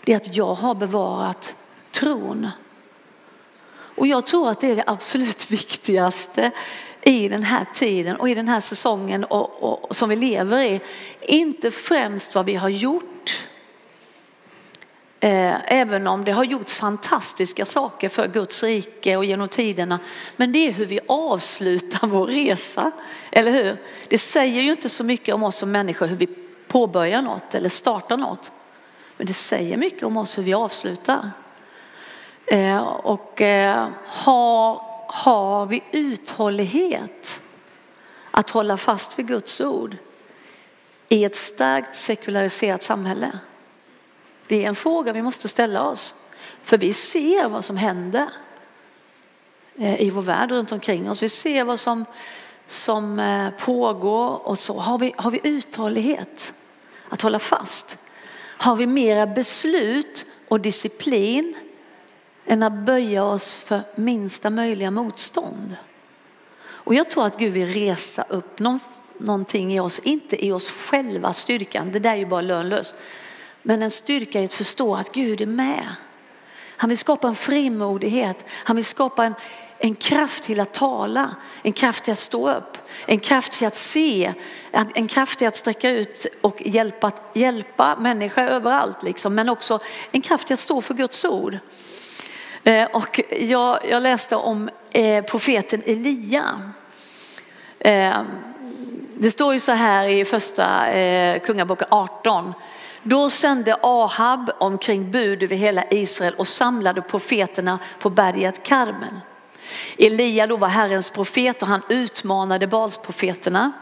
det 0.04 0.12
är 0.12 0.16
att 0.16 0.36
jag 0.36 0.54
har 0.54 0.74
bevarat 0.74 1.54
tron. 1.90 2.48
Och 3.70 4.06
jag 4.06 4.26
tror 4.26 4.48
att 4.50 4.60
det 4.60 4.70
är 4.70 4.76
det 4.76 4.84
absolut 4.86 5.50
viktigaste 5.50 6.50
i 7.02 7.28
den 7.28 7.42
här 7.42 7.66
tiden 7.74 8.16
och 8.16 8.28
i 8.28 8.34
den 8.34 8.48
här 8.48 8.60
säsongen 8.60 9.24
och, 9.24 9.62
och, 9.62 9.96
som 9.96 10.08
vi 10.08 10.16
lever 10.16 10.62
i. 10.62 10.80
Inte 11.20 11.70
främst 11.70 12.34
vad 12.34 12.46
vi 12.46 12.54
har 12.54 12.68
gjort, 12.68 13.47
Eh, 15.20 15.72
även 15.72 16.06
om 16.06 16.24
det 16.24 16.32
har 16.32 16.44
gjorts 16.44 16.76
fantastiska 16.76 17.66
saker 17.66 18.08
för 18.08 18.28
Guds 18.28 18.62
rike 18.62 19.16
och 19.16 19.24
genom 19.24 19.48
tiderna. 19.48 19.98
Men 20.36 20.52
det 20.52 20.58
är 20.58 20.72
hur 20.72 20.86
vi 20.86 21.00
avslutar 21.08 22.06
vår 22.06 22.26
resa, 22.26 22.90
eller 23.30 23.52
hur? 23.52 23.76
Det 24.08 24.18
säger 24.18 24.62
ju 24.62 24.70
inte 24.70 24.88
så 24.88 25.04
mycket 25.04 25.34
om 25.34 25.42
oss 25.42 25.56
som 25.56 25.72
människor 25.72 26.06
hur 26.06 26.16
vi 26.16 26.28
påbörjar 26.68 27.22
något 27.22 27.54
eller 27.54 27.68
startar 27.68 28.16
något. 28.16 28.52
Men 29.16 29.26
det 29.26 29.34
säger 29.34 29.76
mycket 29.76 30.02
om 30.02 30.16
oss 30.16 30.38
hur 30.38 30.42
vi 30.42 30.54
avslutar. 30.54 31.30
Eh, 32.46 32.78
och 32.86 33.42
eh, 33.42 33.88
har, 34.06 34.82
har 35.08 35.66
vi 35.66 35.82
uthållighet 35.92 37.40
att 38.30 38.50
hålla 38.50 38.76
fast 38.76 39.18
vid 39.18 39.26
Guds 39.26 39.60
ord 39.60 39.96
i 41.08 41.24
ett 41.24 41.36
starkt 41.36 41.94
sekulariserat 41.94 42.82
samhälle? 42.82 43.38
Det 44.48 44.64
är 44.64 44.68
en 44.68 44.76
fråga 44.76 45.12
vi 45.12 45.22
måste 45.22 45.48
ställa 45.48 45.82
oss. 45.82 46.14
För 46.62 46.78
vi 46.78 46.92
ser 46.92 47.48
vad 47.48 47.64
som 47.64 47.76
händer 47.76 48.28
eh, 49.78 50.00
i 50.00 50.10
vår 50.10 50.22
värld 50.22 50.50
runt 50.50 50.72
omkring 50.72 51.10
oss. 51.10 51.22
Vi 51.22 51.28
ser 51.28 51.64
vad 51.64 51.80
som, 51.80 52.04
som 52.66 53.18
eh, 53.18 53.50
pågår 53.50 54.48
och 54.48 54.58
så. 54.58 54.78
Har 54.78 54.98
vi, 54.98 55.14
har 55.16 55.30
vi 55.30 55.40
uthållighet 55.42 56.52
att 57.08 57.22
hålla 57.22 57.38
fast? 57.38 57.98
Har 58.38 58.76
vi 58.76 58.86
mera 58.86 59.26
beslut 59.26 60.26
och 60.48 60.60
disciplin 60.60 61.54
än 62.48 62.62
att 62.62 62.72
böja 62.72 63.24
oss 63.24 63.58
för 63.58 63.80
minsta 63.94 64.50
möjliga 64.50 64.90
motstånd. 64.90 65.76
Och 66.66 66.94
jag 66.94 67.10
tror 67.10 67.26
att 67.26 67.38
Gud 67.38 67.52
vill 67.52 67.72
resa 67.72 68.22
upp 68.28 68.58
någon, 68.58 68.80
någonting 69.18 69.74
i 69.74 69.80
oss, 69.80 69.98
inte 69.98 70.46
i 70.46 70.52
oss 70.52 70.70
själva 70.70 71.32
styrkan, 71.32 71.92
det 71.92 71.98
där 71.98 72.12
är 72.12 72.16
ju 72.16 72.26
bara 72.26 72.40
lönlöst. 72.40 72.96
Men 73.68 73.82
en 73.82 73.90
styrka 73.90 74.40
i 74.40 74.44
att 74.44 74.52
förstå 74.52 74.96
att 74.96 75.12
Gud 75.12 75.40
är 75.40 75.46
med. 75.46 75.86
Han 76.76 76.88
vill 76.88 76.98
skapa 76.98 77.28
en 77.28 77.34
frimodighet, 77.34 78.44
han 78.50 78.76
vill 78.76 78.84
skapa 78.84 79.24
en, 79.24 79.34
en 79.78 79.94
kraft 79.94 80.44
till 80.44 80.60
att 80.60 80.74
tala, 80.74 81.36
en 81.62 81.72
kraft 81.72 82.04
till 82.04 82.12
att 82.12 82.18
stå 82.18 82.50
upp. 82.50 82.78
En 83.06 83.18
kraft 83.18 83.52
till 83.52 83.66
att 83.66 83.76
se, 83.76 84.32
en 84.72 85.08
kraft 85.08 85.38
till 85.38 85.48
att 85.48 85.56
sträcka 85.56 85.90
ut 85.90 86.26
och 86.40 86.62
hjälpa, 86.66 87.12
hjälpa 87.34 87.96
människor 87.96 88.42
överallt. 88.42 89.02
Liksom. 89.02 89.34
Men 89.34 89.48
också 89.48 89.78
en 90.10 90.20
kraft 90.20 90.46
till 90.46 90.54
att 90.54 90.60
stå 90.60 90.82
för 90.82 90.94
Guds 90.94 91.24
ord. 91.24 91.58
Eh, 92.64 92.84
och 92.84 93.20
jag, 93.40 93.78
jag 93.90 94.02
läste 94.02 94.36
om 94.36 94.70
eh, 94.92 95.24
profeten 95.24 95.82
Elia. 95.86 96.72
Eh, 97.78 98.22
det 99.14 99.30
står 99.30 99.54
ju 99.54 99.60
så 99.60 99.72
här 99.72 100.08
i 100.08 100.24
första 100.24 100.86
Kungaboken 101.44 101.88
18. 101.90 102.54
Då 103.02 103.30
sände 103.30 103.76
Ahab 103.82 104.50
omkring 104.58 105.10
bud 105.10 105.42
över 105.42 105.56
hela 105.56 105.84
Israel 105.90 106.34
och 106.34 106.48
samlade 106.48 107.02
profeterna 107.02 107.78
på 107.98 108.10
berget 108.10 108.62
Karmel. 108.62 109.20
Elia 109.98 110.46
då 110.46 110.56
var 110.56 110.68
Herrens 110.68 111.10
profet 111.10 111.62
och 111.62 111.68
han 111.68 111.82
utmanade 111.88 112.66
Balsprofeterna. 112.66 113.72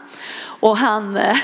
Och 0.59 0.77
han, 0.77 1.17
eh, 1.17 1.37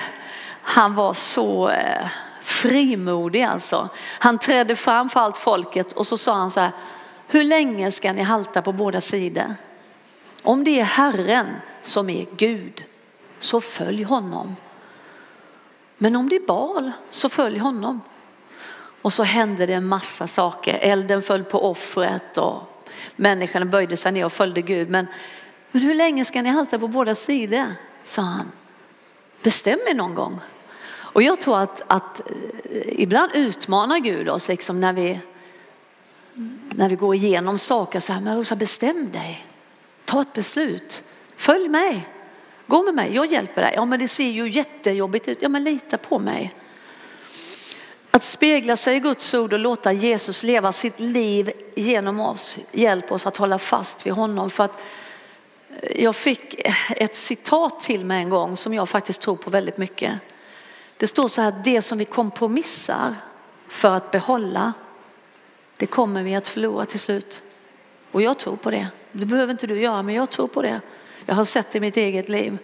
han 0.62 0.96
var 0.96 1.14
så 1.14 1.70
eh, 1.70 2.08
frimodig 2.42 3.44
alltså. 3.44 3.90
Han 4.20 4.40
trädde 4.40 4.76
fram 4.76 5.10
för 5.10 5.20
allt 5.20 5.38
folket 5.38 5.94
och 5.94 6.08
så 6.08 6.18
sa 6.18 6.34
han 6.34 6.52
så 6.52 6.60
här, 6.60 6.72
hur 7.28 7.44
länge 7.44 7.92
ska 7.92 8.14
ni 8.14 8.22
halta 8.22 8.62
på 8.62 8.72
båda 8.72 9.02
sidor? 9.02 9.56
Om 10.44 10.64
det 10.64 10.80
är 10.80 10.84
Herren 10.84 11.48
som 11.84 12.10
är 12.10 12.26
Gud 12.38 12.84
så 13.40 13.62
följ 13.62 14.04
honom. 14.04 14.56
Men 16.04 16.16
om 16.16 16.30
det 16.30 16.36
är 16.36 16.48
Bal 16.48 16.92
så 17.10 17.30
följ 17.30 17.60
honom. 17.60 18.02
Och 19.02 19.14
så 19.14 19.24
hände 19.24 19.66
det 19.66 19.74
en 19.74 19.86
massa 19.86 20.28
saker. 20.28 20.80
Elden 20.82 21.22
föll 21.22 21.44
på 21.44 21.70
offret 21.70 22.38
och 22.38 22.62
människorna 23.16 23.66
böjde 23.66 23.98
sig 23.98 24.12
ner 24.12 24.26
och 24.26 24.34
följde 24.34 24.62
Gud. 24.62 24.90
Men, 24.90 25.08
men 25.72 25.82
hur 25.82 25.96
länge 25.96 26.26
ska 26.26 26.42
ni 26.42 26.50
halta 26.50 26.80
på 26.80 26.88
båda 26.88 27.16
sidor? 27.16 27.66
sa 28.06 28.22
han. 28.22 28.52
Bestäm 29.44 29.80
er 29.88 29.94
någon 29.94 30.16
gång. 30.16 30.40
Och 30.90 31.24
jag 31.24 31.42
tror 31.42 31.60
att, 31.60 31.82
att 31.88 32.22
eh, 32.30 33.02
ibland 33.02 33.32
utmanar 33.34 34.00
Gud 34.00 34.30
oss 34.30 34.48
liksom 34.48 34.82
när 34.82 34.94
vi 34.94 35.20
när 36.70 36.90
vi 36.90 36.96
går 36.96 37.16
igenom 37.16 37.58
saker 37.58 38.00
så 38.00 38.14
här, 38.14 38.22
men 38.22 38.38
Rosa 38.38 38.56
bestäm 38.56 39.12
dig. 39.12 39.46
Ta 40.06 40.22
ett 40.22 40.34
beslut. 40.34 41.04
Följ 41.36 41.70
mig. 41.70 42.08
Gå 42.68 42.84
med 42.84 42.94
mig, 42.94 43.16
jag 43.16 43.32
hjälper 43.32 43.62
dig. 43.62 43.74
Ja 43.76 43.86
men 43.86 44.00
det 44.00 44.08
ser 44.08 44.30
ju 44.30 44.50
jättejobbigt 44.50 45.28
ut. 45.28 45.42
Ja 45.42 45.50
men 45.50 45.64
lita 45.64 45.98
på 45.98 46.20
mig. 46.20 46.54
Att 48.12 48.24
spegla 48.24 48.76
sig 48.76 48.96
i 48.96 49.00
Guds 49.00 49.34
ord 49.34 49.54
och 49.54 49.60
låta 49.60 49.92
Jesus 49.92 50.44
leva 50.44 50.72
sitt 50.72 51.00
liv 51.00 51.52
genom 51.76 52.20
oss 52.20 52.60
hjälper 52.72 53.16
oss 53.16 53.28
att 53.28 53.38
hålla 53.38 53.60
fast 53.60 54.06
vid 54.06 54.14
honom. 54.14 54.50
För 54.50 54.64
att 54.64 54.82
eh, 55.82 56.04
jag 56.04 56.16
fick 56.16 56.62
ett 56.90 57.16
citat 57.16 57.80
till 57.80 58.06
mig 58.06 58.22
en 58.22 58.30
gång 58.30 58.58
som 58.58 58.74
jag 58.74 58.90
faktiskt 58.90 59.22
tror 59.22 59.36
på 59.36 59.50
väldigt 59.50 59.78
mycket. 59.78 60.14
Det 60.98 61.08
står 61.08 61.28
så 61.28 61.42
här, 61.42 61.54
det 61.64 61.82
som 61.82 61.98
vi 61.98 62.06
kompromissar 62.06 63.16
för 63.68 63.94
att 63.94 64.12
behålla 64.12 64.74
det 65.78 65.88
kommer 65.88 66.24
vi 66.24 66.36
att 66.36 66.48
förlora 66.48 66.86
till 66.86 67.00
slut. 67.00 67.42
Och 68.12 68.22
jag 68.22 68.40
tror 68.40 68.56
på 68.56 68.72
det. 68.72 68.88
Det 69.12 69.26
behöver 69.26 69.52
inte 69.52 69.68
du 69.68 69.82
göra, 69.82 70.04
men 70.04 70.16
jag 70.16 70.30
tror 70.30 70.48
på 70.48 70.62
det. 70.62 70.82
Jag 71.26 71.36
har 71.36 71.46
sett 71.46 71.72
det 71.72 71.78
i 71.78 71.82
mitt 71.82 71.98
eget 71.98 72.30
liv. 72.30 72.58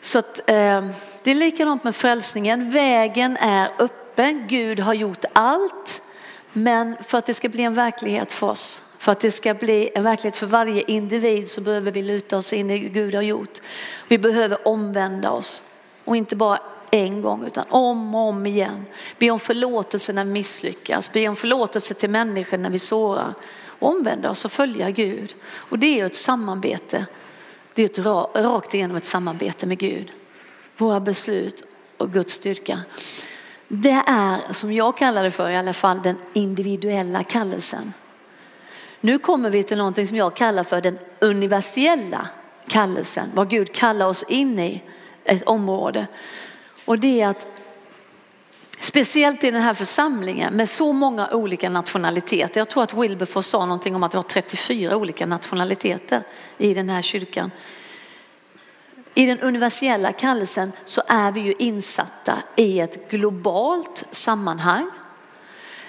Så 0.00 0.18
att, 0.18 0.50
eh, 0.50 0.86
det 1.22 1.30
är 1.30 1.34
likadant 1.34 1.84
med 1.84 1.96
frälsningen. 1.96 2.70
Vägen 2.70 3.36
är 3.36 3.70
öppen. 3.78 4.46
Gud 4.48 4.80
har 4.80 4.94
gjort 4.94 5.24
allt. 5.32 6.02
Men 6.52 6.96
för 7.04 7.18
att 7.18 7.26
det 7.26 7.34
ska 7.34 7.48
bli 7.48 7.62
en 7.62 7.74
verklighet 7.74 8.32
för 8.32 8.46
oss, 8.46 8.82
för 8.98 9.12
att 9.12 9.20
det 9.20 9.30
ska 9.30 9.54
bli 9.54 9.90
en 9.94 10.04
verklighet 10.04 10.36
för 10.36 10.46
varje 10.46 10.82
individ 10.82 11.48
så 11.48 11.60
behöver 11.60 11.90
vi 11.90 12.02
luta 12.02 12.36
oss 12.36 12.52
in 12.52 12.70
i 12.70 12.78
det 12.78 12.88
Gud 12.88 13.14
har 13.14 13.22
gjort. 13.22 13.58
Vi 14.08 14.18
behöver 14.18 14.68
omvända 14.68 15.30
oss 15.30 15.64
och 16.04 16.16
inte 16.16 16.36
bara 16.36 16.58
en 16.90 17.22
gång 17.22 17.44
utan 17.46 17.64
om 17.68 18.14
och 18.14 18.20
om 18.20 18.46
igen. 18.46 18.84
Be 19.18 19.30
om 19.30 19.40
förlåtelse 19.40 20.12
när 20.12 20.24
vi 20.24 20.30
misslyckas, 20.30 21.12
be 21.12 21.28
om 21.28 21.36
förlåtelse 21.36 21.94
till 21.94 22.10
människor 22.10 22.58
när 22.58 22.70
vi 22.70 22.78
sårar. 22.78 23.34
Omvända 23.78 24.30
oss 24.30 24.44
och 24.44 24.52
följa 24.52 24.90
Gud. 24.90 25.34
Och 25.44 25.78
det 25.78 26.00
är 26.00 26.06
ett 26.06 26.16
samarbete. 26.16 27.06
Det 27.74 27.82
är 27.82 27.86
ett 27.86 28.34
rakt 28.44 28.74
igenom 28.74 28.96
ett 28.96 29.04
samarbete 29.04 29.66
med 29.66 29.78
Gud. 29.78 30.10
Våra 30.76 31.00
beslut 31.00 31.64
och 31.96 32.12
Guds 32.12 32.32
styrka. 32.32 32.80
Det 33.68 34.02
är 34.06 34.52
som 34.52 34.72
jag 34.72 34.98
kallar 34.98 35.22
det 35.22 35.30
för 35.30 35.50
i 35.50 35.56
alla 35.56 35.72
fall 35.72 36.02
den 36.02 36.16
individuella 36.32 37.24
kallelsen. 37.24 37.92
Nu 39.00 39.18
kommer 39.18 39.50
vi 39.50 39.62
till 39.62 39.76
någonting 39.76 40.06
som 40.06 40.16
jag 40.16 40.36
kallar 40.36 40.64
för 40.64 40.80
den 40.80 40.98
universella 41.20 42.28
kallelsen. 42.68 43.30
Vad 43.34 43.50
Gud 43.50 43.72
kallar 43.74 44.06
oss 44.06 44.22
in 44.22 44.58
i 44.58 44.82
ett 45.24 45.42
område. 45.42 46.06
Och 46.84 46.98
det 46.98 47.20
är 47.20 47.28
att 47.28 47.46
Speciellt 48.82 49.44
i 49.44 49.50
den 49.50 49.62
här 49.62 49.74
församlingen 49.74 50.54
med 50.54 50.68
så 50.68 50.92
många 50.92 51.28
olika 51.30 51.70
nationaliteter. 51.70 52.60
Jag 52.60 52.68
tror 52.68 52.82
att 52.82 52.94
Wilberforce 52.94 53.48
sa 53.48 53.66
någonting 53.66 53.96
om 53.96 54.02
att 54.02 54.10
det 54.10 54.18
var 54.18 54.22
34 54.22 54.96
olika 54.96 55.26
nationaliteter 55.26 56.22
i 56.58 56.74
den 56.74 56.88
här 56.88 57.02
kyrkan. 57.02 57.50
I 59.14 59.26
den 59.26 59.40
universella 59.40 60.12
kallelsen 60.12 60.72
så 60.84 61.02
är 61.08 61.32
vi 61.32 61.40
ju 61.40 61.54
insatta 61.58 62.42
i 62.56 62.80
ett 62.80 63.10
globalt 63.10 64.04
sammanhang 64.10 64.90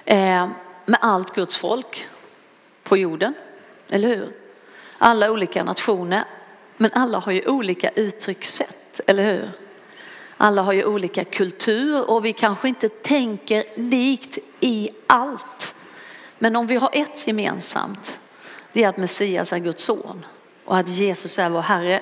eh, 0.06 0.47
med 0.86 0.99
allt 1.01 1.36
Guds 1.36 1.58
folk 1.58 2.08
på 2.84 2.97
jorden. 2.97 3.34
Eller 3.89 4.08
hur? 4.08 4.34
Alla 4.97 5.32
olika 5.32 5.63
nationer, 5.63 6.23
men 6.77 6.91
alla 6.93 7.19
har 7.19 7.32
ju 7.32 7.45
olika 7.45 7.89
uttryckssätt, 7.89 9.01
eller 9.08 9.23
hur? 9.23 9.62
Alla 10.43 10.62
har 10.62 10.73
ju 10.73 10.86
olika 10.86 11.23
kultur 11.23 12.10
och 12.10 12.25
vi 12.25 12.34
kanske 12.34 12.67
inte 12.67 12.89
tänker 12.89 13.63
likt 13.75 14.38
i 14.60 14.89
allt. 15.08 15.75
Men 16.39 16.56
om 16.56 16.67
vi 16.67 16.75
har 16.75 16.89
ett 16.93 17.27
gemensamt, 17.27 18.19
det 18.73 18.84
är 18.84 18.89
att 18.89 18.97
Messias 18.97 19.53
är 19.53 19.58
Guds 19.58 19.84
son 19.84 20.25
och 20.65 20.77
att 20.77 20.89
Jesus 20.89 21.39
är 21.39 21.49
vår 21.49 21.62
Herre, 21.62 22.01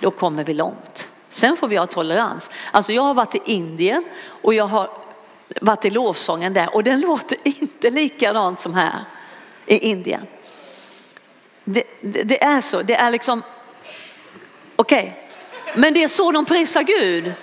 då 0.00 0.10
kommer 0.10 0.44
vi 0.44 0.54
långt. 0.54 1.08
Sen 1.30 1.56
får 1.56 1.68
vi 1.68 1.76
ha 1.76 1.86
tolerans. 1.86 2.50
Alltså 2.70 2.92
jag 2.92 3.02
har 3.02 3.14
varit 3.14 3.34
i 3.34 3.40
Indien 3.44 4.04
och 4.42 4.54
jag 4.54 4.66
har 4.66 4.90
varit 5.60 5.84
i 5.84 5.90
lovsången 5.90 6.54
där 6.54 6.74
och 6.74 6.84
den 6.84 7.00
låter 7.10 7.38
inte 7.42 7.90
likadant 7.90 8.58
som 8.58 8.74
här 8.74 9.04
i 9.66 9.78
Indien. 9.78 10.26
Det, 11.64 11.84
det, 12.00 12.22
det 12.22 12.42
är 12.42 12.60
så, 12.60 12.82
det 12.82 12.94
är 12.94 13.10
liksom, 13.10 13.42
okej, 14.76 15.16
okay. 15.66 15.80
men 15.80 15.94
det 15.94 16.02
är 16.02 16.08
så 16.08 16.32
de 16.32 16.44
prisar 16.44 16.82
Gud. 16.82 17.34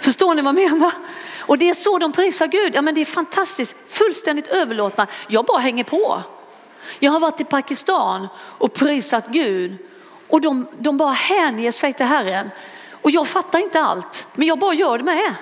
Förstår 0.00 0.34
ni 0.34 0.42
vad 0.42 0.58
jag 0.58 0.70
menar? 0.70 0.92
Och 1.38 1.58
det 1.58 1.70
är 1.70 1.74
så 1.74 1.98
de 1.98 2.12
prisar 2.12 2.46
Gud. 2.46 2.74
Ja, 2.74 2.82
men 2.82 2.94
det 2.94 3.00
är 3.00 3.04
fantastiskt, 3.04 3.76
fullständigt 3.88 4.48
överlåtna. 4.48 5.06
Jag 5.28 5.44
bara 5.44 5.58
hänger 5.58 5.84
på. 5.84 6.22
Jag 6.98 7.12
har 7.12 7.20
varit 7.20 7.40
i 7.40 7.44
Pakistan 7.44 8.28
och 8.36 8.72
prisat 8.72 9.28
Gud 9.28 9.78
och 10.28 10.40
de, 10.40 10.66
de 10.78 10.96
bara 10.96 11.12
hänger 11.12 11.72
sig 11.72 11.92
till 11.92 12.06
Herren. 12.06 12.50
Och 13.02 13.10
jag 13.10 13.28
fattar 13.28 13.58
inte 13.58 13.80
allt, 13.80 14.26
men 14.34 14.48
jag 14.48 14.58
bara 14.58 14.74
gör 14.74 14.98
det 14.98 15.04
med. 15.04 15.34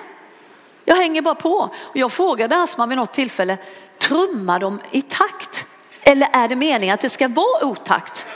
Jag 0.85 0.95
hänger 0.95 1.21
bara 1.21 1.35
på. 1.35 1.69
Och 1.75 1.97
jag 1.97 2.11
frågade 2.11 2.57
Asma 2.57 2.85
vid 2.85 2.97
något 2.97 3.13
tillfälle, 3.13 3.57
trummar 3.97 4.59
de 4.59 4.81
i 4.91 5.01
takt? 5.01 5.65
Eller 6.01 6.29
är 6.33 6.47
det 6.47 6.55
meningen 6.55 6.93
att 6.93 7.01
det 7.01 7.09
ska 7.09 7.27
vara 7.27 7.65
otakt? 7.65 8.27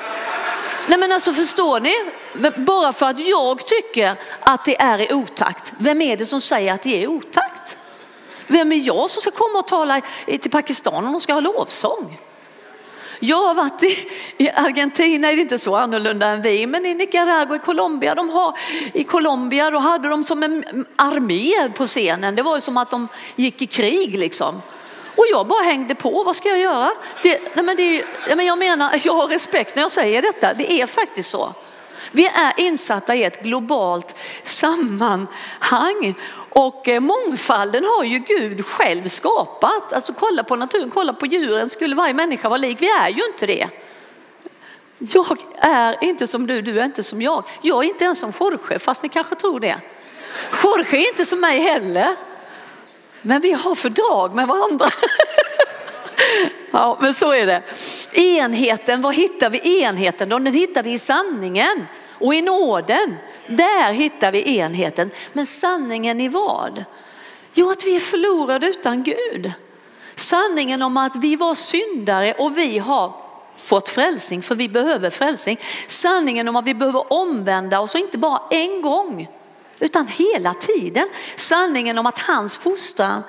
Nej 0.88 1.00
men 1.00 1.12
alltså 1.12 1.34
förstår 1.34 1.80
ni? 1.80 1.94
Bara 2.56 2.94
för 2.94 3.06
att 3.06 3.28
jag 3.28 3.68
tycker 3.68 4.16
att 4.40 4.66
det 4.66 4.82
är 4.82 5.12
i 5.12 5.14
otakt, 5.14 5.74
vem 5.78 6.02
är 6.02 6.18
det 6.18 6.26
som 6.26 6.42
säger 6.42 6.74
att 6.74 6.82
det 6.82 6.96
är 6.96 7.02
i 7.02 7.08
otakt? 7.08 7.78
Vem 8.48 8.72
är 8.72 8.88
jag 8.88 9.10
som 9.10 9.22
ska 9.22 9.32
komma 9.32 9.60
och 9.60 9.68
tala 9.68 10.02
till 10.26 10.52
Pakistan 10.52 11.06
om 11.06 11.12
de 11.12 11.22
ska 11.22 11.34
ha 11.34 11.40
lovsång? 11.40 12.20
Jag 13.20 13.48
har 13.48 13.54
varit 13.54 13.84
i, 13.84 14.10
i 14.38 14.50
Argentina, 14.50 15.32
är 15.32 15.36
det 15.36 15.42
inte 15.42 15.60
så 15.60 15.76
annorlunda 15.76 16.28
än 16.28 16.42
vi, 16.42 16.68
men 16.68 16.86
i 16.86 16.94
Nicaragua, 16.94 17.56
i 17.56 17.60
Colombia, 17.60 18.16
de 18.16 18.30
har, 18.30 18.58
i 18.94 19.04
Colombia 19.04 19.72
då 19.72 19.80
hade 19.80 20.10
de 20.10 20.24
som 20.24 20.44
en 20.44 20.86
armé 20.96 21.70
på 21.70 21.88
scenen. 21.88 22.36
Det 22.36 22.42
var 22.42 22.56
ju 22.56 22.62
som 22.62 22.78
att 22.78 22.92
de 22.92 23.08
gick 23.36 23.62
i 23.62 23.66
krig 23.66 24.20
liksom. 24.20 24.62
Och 25.16 25.26
jag 25.32 25.48
bara 25.48 25.64
hängde 25.64 25.96
på, 25.96 26.24
vad 26.24 26.36
ska 26.36 26.50
jag 26.50 26.60
göra? 26.60 26.92
Det, 27.24 27.42
nej 27.56 27.66
men 27.66 27.76
det, 27.76 28.06
nej 28.28 28.36
men 28.36 28.46
jag 28.46 28.58
menar, 28.58 29.02
jag 29.04 29.14
har 29.14 29.28
respekt 29.28 29.76
när 29.76 29.82
jag 29.82 29.92
säger 29.92 30.22
detta, 30.22 30.54
det 30.54 30.72
är 30.72 30.86
faktiskt 30.88 31.30
så. 31.30 31.54
Vi 32.12 32.26
är 32.26 32.54
insatta 32.58 33.16
i 33.16 33.24
ett 33.24 33.44
globalt 33.44 34.16
sammanhang 34.44 36.16
och 36.50 36.88
eh, 36.88 37.00
mångfalden 37.00 37.84
har 37.84 38.04
ju 38.04 38.20
Gud 38.20 38.66
själv 38.66 39.08
skapat. 39.08 39.94
Alltså 39.94 40.14
kolla 40.14 40.44
på 40.44 40.56
naturen, 40.56 40.92
kolla 40.94 41.14
på 41.14 41.26
djuren, 41.26 41.70
skulle 41.70 41.96
varje 41.96 42.14
människa 42.14 42.50
vara 42.50 42.58
lik? 42.58 42.82
Vi 42.82 42.90
är 42.90 43.10
ju 43.10 43.26
inte 43.26 43.46
det. 43.46 43.68
Jag 44.98 45.38
är 45.62 46.04
inte 46.04 46.28
som 46.28 46.48
du, 46.48 46.62
du 46.62 46.80
är 46.80 46.86
inte 46.86 47.04
som 47.04 47.22
jag. 47.22 47.44
Jag 47.62 47.84
är 47.84 47.88
inte 47.88 48.06
ens 48.06 48.20
som 48.20 48.34
Jorge, 48.40 48.80
fast 48.80 49.04
ni 49.04 49.10
kanske 49.10 49.36
tror 49.36 49.60
det. 49.60 49.80
Jorge 50.64 50.98
är 50.98 51.08
inte 51.08 51.26
som 51.26 51.40
mig 51.40 51.60
heller. 51.60 52.16
Men 53.22 53.42
vi 53.42 53.52
har 53.52 53.76
fördrag 53.76 54.36
med 54.36 54.48
varandra. 54.48 54.90
Ja, 56.72 56.98
men 57.02 57.14
så 57.14 57.34
är 57.34 57.46
det. 57.46 57.62
Enheten, 58.14 59.02
var 59.02 59.12
hittar 59.12 59.50
vi 59.50 59.82
enheten 59.82 60.30
då? 60.30 60.40
Den 60.40 60.54
hittar 60.54 60.84
vi 60.84 60.94
i 60.94 61.00
sanningen 61.00 61.86
och 62.10 62.36
i 62.36 62.42
nåden. 62.42 63.16
Där 63.48 63.94
hittar 63.94 64.32
vi 64.32 64.58
enheten. 64.58 65.12
Men 65.34 65.46
sanningen 65.46 66.22
i 66.22 66.28
vad? 66.28 66.86
Jo, 67.54 67.72
att 67.72 67.86
vi 67.86 67.96
är 67.96 68.00
förlorade 68.00 68.68
utan 68.68 69.04
Gud. 69.04 69.52
Sanningen 70.16 70.82
om 70.82 70.98
att 70.98 71.16
vi 71.16 71.36
var 71.36 71.56
syndare 71.56 72.34
och 72.34 72.58
vi 72.58 72.78
har 72.78 73.14
fått 73.58 73.90
frälsning 73.90 74.42
för 74.42 74.56
vi 74.56 74.70
behöver 74.70 75.10
frälsning. 75.10 75.60
Sanningen 75.88 76.48
om 76.48 76.56
att 76.56 76.66
vi 76.66 76.74
behöver 76.74 77.14
omvända 77.14 77.80
oss 77.80 77.96
och 77.96 78.02
inte 78.02 78.18
bara 78.18 78.42
en 78.50 78.82
gång 78.82 79.28
utan 79.80 80.08
hela 80.08 80.54
tiden. 80.54 81.10
Sanningen 81.36 81.98
om 81.98 82.06
att 82.06 82.20
hans 82.20 82.58
fostran, 82.58 83.24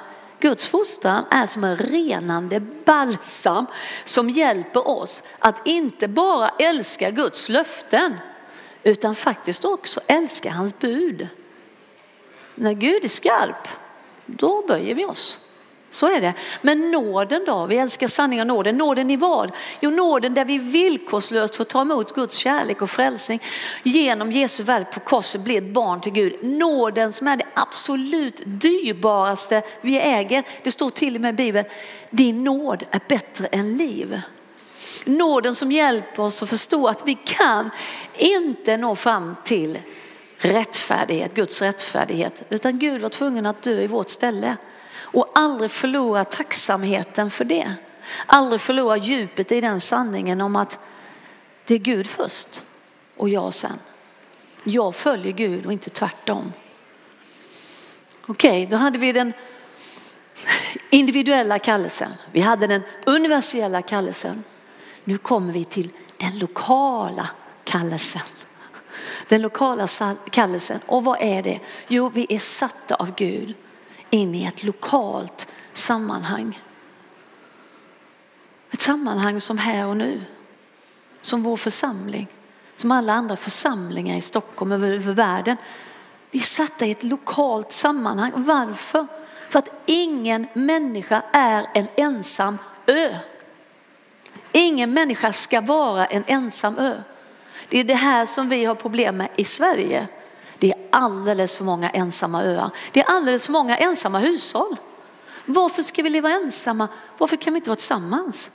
Guds 0.44 0.66
fostran 0.66 1.24
är 1.30 1.46
som 1.46 1.64
en 1.64 1.76
renande 1.76 2.60
balsam 2.60 3.66
som 4.04 4.30
hjälper 4.30 4.88
oss 4.88 5.22
att 5.38 5.66
inte 5.66 6.08
bara 6.08 6.48
älska 6.48 7.10
Guds 7.10 7.48
löften 7.48 8.16
utan 8.82 9.14
faktiskt 9.14 9.64
också 9.64 10.00
älska 10.06 10.50
hans 10.50 10.78
bud. 10.78 11.28
När 12.54 12.72
Gud 12.72 13.04
är 13.04 13.08
skarp, 13.08 13.68
då 14.26 14.66
böjer 14.66 14.94
vi 14.94 15.04
oss. 15.04 15.38
Så 15.94 16.06
är 16.06 16.20
det. 16.20 16.34
Men 16.62 16.90
nåden 16.90 17.42
då? 17.46 17.66
Vi 17.66 17.78
älskar 17.78 18.08
sanning 18.08 18.40
och 18.40 18.46
nåden. 18.46 18.76
Nåden 18.76 19.10
i 19.10 19.16
vad? 19.16 19.52
Jo, 19.80 19.90
nåden 19.90 20.34
där 20.34 20.44
vi 20.44 20.58
villkorslöst 20.58 21.56
får 21.56 21.64
ta 21.64 21.80
emot 21.80 22.14
Guds 22.14 22.36
kärlek 22.36 22.82
och 22.82 22.90
frälsning. 22.90 23.42
Genom 23.82 24.32
Jesu 24.32 24.62
verk 24.62 24.92
på 24.92 25.00
korset 25.00 25.40
blir 25.40 25.58
ett 25.58 25.72
barn 25.72 26.00
till 26.00 26.12
Gud. 26.12 26.44
Nåden 26.44 27.12
som 27.12 27.28
är 27.28 27.36
det 27.36 27.46
absolut 27.54 28.42
dyrbaraste 28.44 29.62
vi 29.80 30.00
äger. 30.00 30.44
Det 30.62 30.70
står 30.70 30.90
till 30.90 31.14
och 31.14 31.20
med 31.20 31.34
i 31.34 31.36
Bibeln, 31.36 31.68
din 32.10 32.44
nåd 32.44 32.84
är 32.90 33.00
bättre 33.08 33.46
än 33.46 33.76
liv. 33.76 34.20
Nåden 35.04 35.54
som 35.54 35.72
hjälper 35.72 36.22
oss 36.22 36.42
att 36.42 36.48
förstå 36.48 36.88
att 36.88 37.02
vi 37.06 37.14
kan 37.24 37.70
inte 38.14 38.76
nå 38.76 38.96
fram 38.96 39.36
till 39.44 39.78
rättfärdighet, 40.38 41.34
Guds 41.34 41.62
rättfärdighet, 41.62 42.42
utan 42.50 42.78
Gud 42.78 43.02
var 43.02 43.08
tvungen 43.08 43.46
att 43.46 43.62
dö 43.62 43.80
i 43.80 43.86
vårt 43.86 44.08
ställe 44.08 44.56
och 45.14 45.30
aldrig 45.34 45.70
förlora 45.70 46.24
tacksamheten 46.24 47.30
för 47.30 47.44
det. 47.44 47.74
Aldrig 48.26 48.60
förlora 48.60 48.96
djupet 48.96 49.52
i 49.52 49.60
den 49.60 49.80
sanningen 49.80 50.40
om 50.40 50.56
att 50.56 50.78
det 51.64 51.74
är 51.74 51.78
Gud 51.78 52.06
först 52.06 52.62
och 53.16 53.28
jag 53.28 53.54
sen. 53.54 53.78
Jag 54.64 54.94
följer 54.94 55.32
Gud 55.32 55.66
och 55.66 55.72
inte 55.72 55.90
tvärtom. 55.90 56.52
Okej, 58.26 58.50
okay, 58.50 58.66
då 58.66 58.76
hade 58.76 58.98
vi 58.98 59.12
den 59.12 59.32
individuella 60.90 61.58
kallelsen. 61.58 62.10
Vi 62.32 62.40
hade 62.40 62.66
den 62.66 62.82
universella 63.06 63.82
kallelsen. 63.82 64.44
Nu 65.04 65.18
kommer 65.18 65.52
vi 65.52 65.64
till 65.64 65.88
den 66.16 66.38
lokala 66.38 67.28
kallelsen. 67.64 68.22
Den 69.28 69.42
lokala 69.42 69.88
kallelsen. 70.30 70.80
Och 70.86 71.04
vad 71.04 71.22
är 71.22 71.42
det? 71.42 71.60
Jo, 71.88 72.10
vi 72.14 72.26
är 72.28 72.38
satta 72.38 72.94
av 72.94 73.14
Gud 73.14 73.54
in 74.14 74.34
i 74.34 74.44
ett 74.44 74.62
lokalt 74.62 75.48
sammanhang. 75.72 76.62
Ett 78.70 78.80
sammanhang 78.80 79.40
som 79.40 79.58
här 79.58 79.86
och 79.86 79.96
nu. 79.96 80.20
Som 81.20 81.42
vår 81.42 81.56
församling. 81.56 82.28
Som 82.74 82.90
alla 82.90 83.12
andra 83.12 83.36
församlingar 83.36 84.16
i 84.16 84.20
Stockholm 84.20 84.72
och 84.72 84.78
över 84.78 85.14
världen. 85.14 85.56
Vi 86.30 86.38
är 86.38 86.42
satta 86.42 86.86
i 86.86 86.90
ett 86.90 87.04
lokalt 87.04 87.72
sammanhang. 87.72 88.32
Varför? 88.34 89.06
För 89.50 89.58
att 89.58 89.70
ingen 89.86 90.46
människa 90.52 91.22
är 91.32 91.66
en 91.74 91.86
ensam 91.96 92.58
ö. 92.86 93.16
Ingen 94.52 94.92
människa 94.92 95.32
ska 95.32 95.60
vara 95.60 96.06
en 96.06 96.24
ensam 96.26 96.78
ö. 96.78 97.02
Det 97.68 97.78
är 97.78 97.84
det 97.84 97.94
här 97.94 98.26
som 98.26 98.48
vi 98.48 98.64
har 98.64 98.74
problem 98.74 99.16
med 99.16 99.28
i 99.36 99.44
Sverige. 99.44 100.08
Alldeles 100.96 101.56
för 101.56 101.64
många 101.64 101.90
ensamma 101.90 102.42
öar. 102.42 102.70
Det 102.92 103.00
är 103.00 103.04
alldeles 103.04 103.46
för 103.46 103.52
många 103.52 103.76
ensamma 103.76 104.18
hushåll. 104.18 104.76
Varför 105.46 105.82
ska 105.82 106.02
vi 106.02 106.10
leva 106.10 106.30
ensamma? 106.30 106.88
Varför 107.18 107.36
kan 107.36 107.52
vi 107.52 107.58
inte 107.58 107.70
vara 107.70 107.76
tillsammans? 107.76 108.50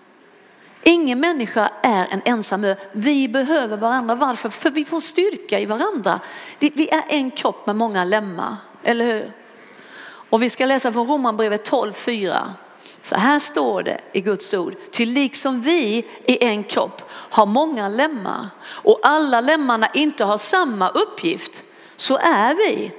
Ingen 0.83 1.19
människa 1.19 1.71
är 1.81 2.07
en 2.07 2.21
ensam 2.25 2.63
ö. 2.63 2.75
Vi 2.91 3.27
behöver 3.27 3.77
varandra. 3.77 4.15
Varför? 4.15 4.49
För 4.49 4.69
vi 4.69 4.85
får 4.85 4.99
styrka 4.99 5.59
i 5.59 5.65
varandra. 5.65 6.19
Vi 6.59 6.89
är 6.89 7.03
en 7.07 7.31
kropp 7.31 7.65
med 7.65 7.75
många 7.75 8.03
lemmar, 8.03 8.55
eller 8.83 9.05
hur? 9.05 9.33
Och 10.29 10.43
vi 10.43 10.49
ska 10.49 10.65
läsa 10.65 10.91
från 10.91 11.07
Romarbrevet 11.07 11.71
12.4. 11.71 12.49
Så 13.01 13.15
här 13.15 13.39
står 13.39 13.83
det 13.83 14.01
i 14.11 14.21
Guds 14.21 14.53
ord. 14.53 14.73
Ty 14.91 15.05
liksom 15.05 15.61
vi 15.61 16.07
i 16.25 16.43
en 16.45 16.63
kropp 16.63 17.01
har 17.11 17.45
många 17.45 17.89
lemmar 17.89 18.49
och 18.67 18.99
alla 19.03 19.41
lemmarna 19.41 19.89
inte 19.93 20.23
har 20.23 20.37
samma 20.37 20.89
uppgift 20.89 21.63
så 21.99 22.17
är 22.17 22.55
vi 22.55 22.91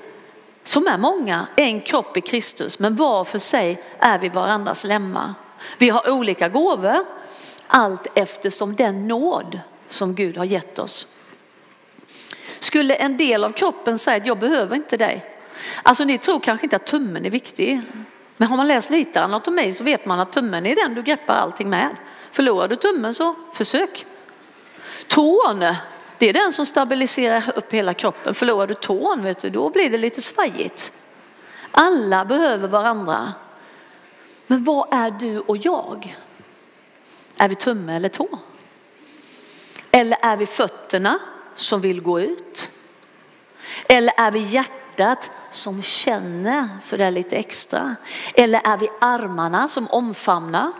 som 0.64 0.86
är 0.86 0.98
många 0.98 1.46
en 1.56 1.80
kropp 1.80 2.16
i 2.16 2.20
Kristus 2.20 2.78
men 2.78 2.96
var 2.96 3.24
för 3.24 3.38
sig 3.38 3.82
är 3.98 4.18
vi 4.18 4.28
varandras 4.28 4.84
lemmar. 4.84 5.34
Vi 5.78 5.88
har 5.88 6.10
olika 6.10 6.48
gåvor 6.48 7.06
allt 7.66 8.06
eftersom 8.14 8.76
den 8.76 9.08
nåd 9.08 9.60
som 9.88 10.14
Gud 10.14 10.36
har 10.36 10.44
gett 10.44 10.78
oss. 10.78 11.06
Skulle 12.58 12.94
en 12.94 13.16
del 13.16 13.44
av 13.44 13.52
kroppen 13.52 13.98
säga 13.98 14.16
att 14.16 14.26
jag 14.26 14.38
behöver 14.38 14.76
inte 14.76 14.96
dig. 14.96 15.24
Alltså 15.82 16.04
ni 16.04 16.18
tror 16.18 16.40
kanske 16.40 16.66
inte 16.66 16.76
att 16.76 16.86
tummen 16.86 17.24
är 17.24 17.30
viktig. 17.30 17.80
Men 18.36 18.48
har 18.48 18.56
man 18.56 18.68
läst 18.68 18.90
lite 18.90 19.22
anatomi 19.22 19.72
så 19.72 19.84
vet 19.84 20.06
man 20.06 20.20
att 20.20 20.32
tummen 20.32 20.66
är 20.66 20.76
den 20.76 20.94
du 20.94 21.02
greppar 21.02 21.34
allting 21.34 21.70
med. 21.70 21.96
Förlorar 22.30 22.68
du 22.68 22.76
tummen 22.76 23.14
så 23.14 23.34
försök. 23.54 24.06
Tån 25.06 25.64
det 26.20 26.28
är 26.28 26.32
den 26.32 26.52
som 26.52 26.66
stabiliserar 26.66 27.52
upp 27.56 27.72
hela 27.72 27.94
kroppen. 27.94 28.34
Förlorar 28.34 28.66
du 28.66 28.74
tån, 28.74 29.24
vet 29.24 29.38
du, 29.38 29.50
då 29.50 29.70
blir 29.70 29.90
det 29.90 29.98
lite 29.98 30.22
svajigt. 30.22 30.92
Alla 31.70 32.24
behöver 32.24 32.68
varandra. 32.68 33.32
Men 34.46 34.64
vad 34.64 34.94
är 34.94 35.10
du 35.10 35.38
och 35.38 35.56
jag? 35.56 36.16
Är 37.36 37.48
vi 37.48 37.54
tumme 37.54 37.96
eller 37.96 38.08
tå? 38.08 38.28
Eller 39.90 40.18
är 40.22 40.36
vi 40.36 40.46
fötterna 40.46 41.18
som 41.54 41.80
vill 41.80 42.00
gå 42.00 42.20
ut? 42.20 42.70
Eller 43.88 44.14
är 44.16 44.30
vi 44.30 44.38
hjärtat 44.38 45.30
som 45.50 45.82
känner 45.82 46.68
sådär 46.82 47.10
lite 47.10 47.36
extra? 47.36 47.96
Eller 48.34 48.60
är 48.64 48.78
vi 48.78 48.88
armarna 49.00 49.68
som 49.68 49.86
omfamnar? 49.90 50.72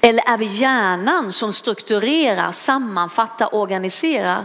Eller 0.00 0.28
är 0.28 0.38
vi 0.38 0.44
hjärnan 0.44 1.32
som 1.32 1.52
strukturerar, 1.52 2.52
sammanfattar, 2.52 3.54
organiserar? 3.54 4.44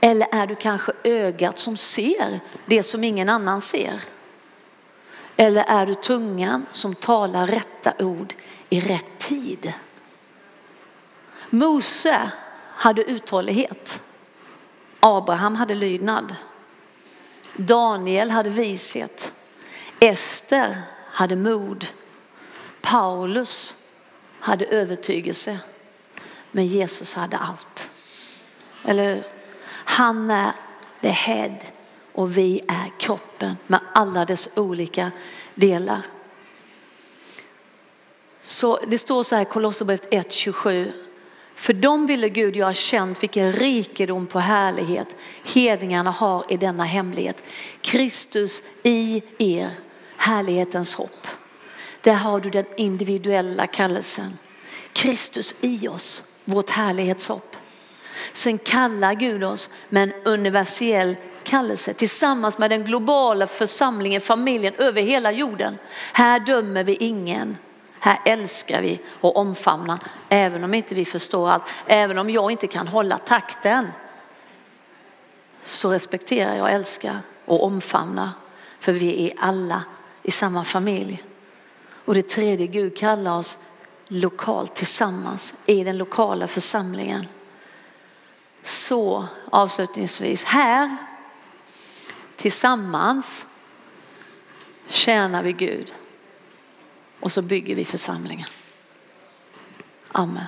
Eller 0.00 0.28
är 0.32 0.46
du 0.46 0.54
kanske 0.54 0.92
ögat 1.04 1.58
som 1.58 1.76
ser 1.76 2.40
det 2.66 2.82
som 2.82 3.04
ingen 3.04 3.28
annan 3.28 3.60
ser? 3.60 4.00
Eller 5.36 5.64
är 5.64 5.86
du 5.86 5.94
tungan 5.94 6.66
som 6.70 6.94
talar 6.94 7.46
rätta 7.46 7.92
ord 7.98 8.34
i 8.70 8.80
rätt 8.80 9.18
tid? 9.18 9.72
Mose 11.50 12.30
hade 12.74 13.02
uthållighet. 13.04 14.02
Abraham 15.00 15.56
hade 15.56 15.74
lydnad. 15.74 16.36
Daniel 17.56 18.30
hade 18.30 18.50
vishet. 18.50 19.32
Ester 20.00 20.82
hade 21.10 21.36
mod. 21.36 21.86
Paulus 22.82 23.76
hade 24.44 24.64
övertygelse, 24.64 25.58
men 26.50 26.66
Jesus 26.66 27.14
hade 27.14 27.36
allt. 27.36 27.90
Eller 28.84 29.26
Han 29.68 30.30
är 30.30 30.52
the 31.00 31.08
head 31.08 31.56
och 32.12 32.36
vi 32.36 32.60
är 32.68 32.92
kroppen 32.98 33.56
med 33.66 33.80
alla 33.92 34.24
dess 34.24 34.48
olika 34.56 35.10
delar. 35.54 36.02
Så 38.42 38.78
det 38.86 38.98
står 38.98 39.22
så 39.22 39.34
här 39.34 39.42
i 39.42 39.44
Kolosserbrevet 39.44 40.10
1.27. 40.10 40.92
För 41.54 41.72
dem 41.72 42.06
ville 42.06 42.28
Gud 42.28 42.56
göra 42.56 42.74
känt 42.74 43.22
vilken 43.22 43.52
rikedom 43.52 44.26
på 44.26 44.38
härlighet 44.38 45.16
hedningarna 45.44 46.10
har 46.10 46.44
i 46.48 46.56
denna 46.56 46.84
hemlighet. 46.84 47.42
Kristus 47.80 48.62
i 48.82 49.22
er, 49.38 49.70
härlighetens 50.16 50.94
hopp. 50.94 51.26
Där 52.04 52.14
har 52.14 52.40
du 52.40 52.50
den 52.50 52.64
individuella 52.76 53.66
kallelsen. 53.66 54.38
Kristus 54.92 55.54
i 55.60 55.88
oss, 55.88 56.22
vårt 56.44 56.70
härlighetshopp. 56.70 57.56
Sen 58.32 58.58
kallar 58.58 59.14
Gud 59.14 59.44
oss 59.44 59.70
med 59.88 60.02
en 60.02 60.12
universell 60.24 61.16
kallelse 61.44 61.94
tillsammans 61.94 62.58
med 62.58 62.70
den 62.70 62.84
globala 62.84 63.46
församlingen, 63.46 64.20
familjen 64.20 64.74
över 64.78 65.02
hela 65.02 65.32
jorden. 65.32 65.78
Här 66.12 66.40
dömer 66.40 66.84
vi 66.84 66.94
ingen. 66.94 67.56
Här 68.00 68.20
älskar 68.24 68.82
vi 68.82 69.00
och 69.20 69.36
omfamnar 69.36 69.98
även 70.28 70.64
om 70.64 70.74
inte 70.74 70.94
vi 70.94 71.04
förstår 71.04 71.50
allt. 71.50 71.62
Även 71.86 72.18
om 72.18 72.30
jag 72.30 72.50
inte 72.50 72.66
kan 72.66 72.88
hålla 72.88 73.18
takten 73.18 73.88
så 75.64 75.92
respekterar 75.92 76.56
jag, 76.56 76.72
älskar 76.72 77.18
och 77.44 77.64
omfamnar. 77.64 78.30
För 78.80 78.92
vi 78.92 79.30
är 79.30 79.34
alla 79.38 79.82
i 80.22 80.30
samma 80.30 80.64
familj. 80.64 81.22
Och 82.04 82.14
det 82.14 82.28
tredje, 82.28 82.66
Gud 82.66 82.96
kallar 82.96 83.38
oss 83.38 83.58
lokalt 84.08 84.74
tillsammans 84.74 85.54
i 85.66 85.84
den 85.84 85.98
lokala 85.98 86.48
församlingen. 86.48 87.26
Så 88.62 89.26
avslutningsvis, 89.50 90.44
här 90.44 90.96
tillsammans 92.36 93.46
tjänar 94.88 95.42
vi 95.42 95.52
Gud 95.52 95.94
och 97.20 97.32
så 97.32 97.42
bygger 97.42 97.74
vi 97.74 97.84
församlingen. 97.84 98.48
Amen. 100.12 100.46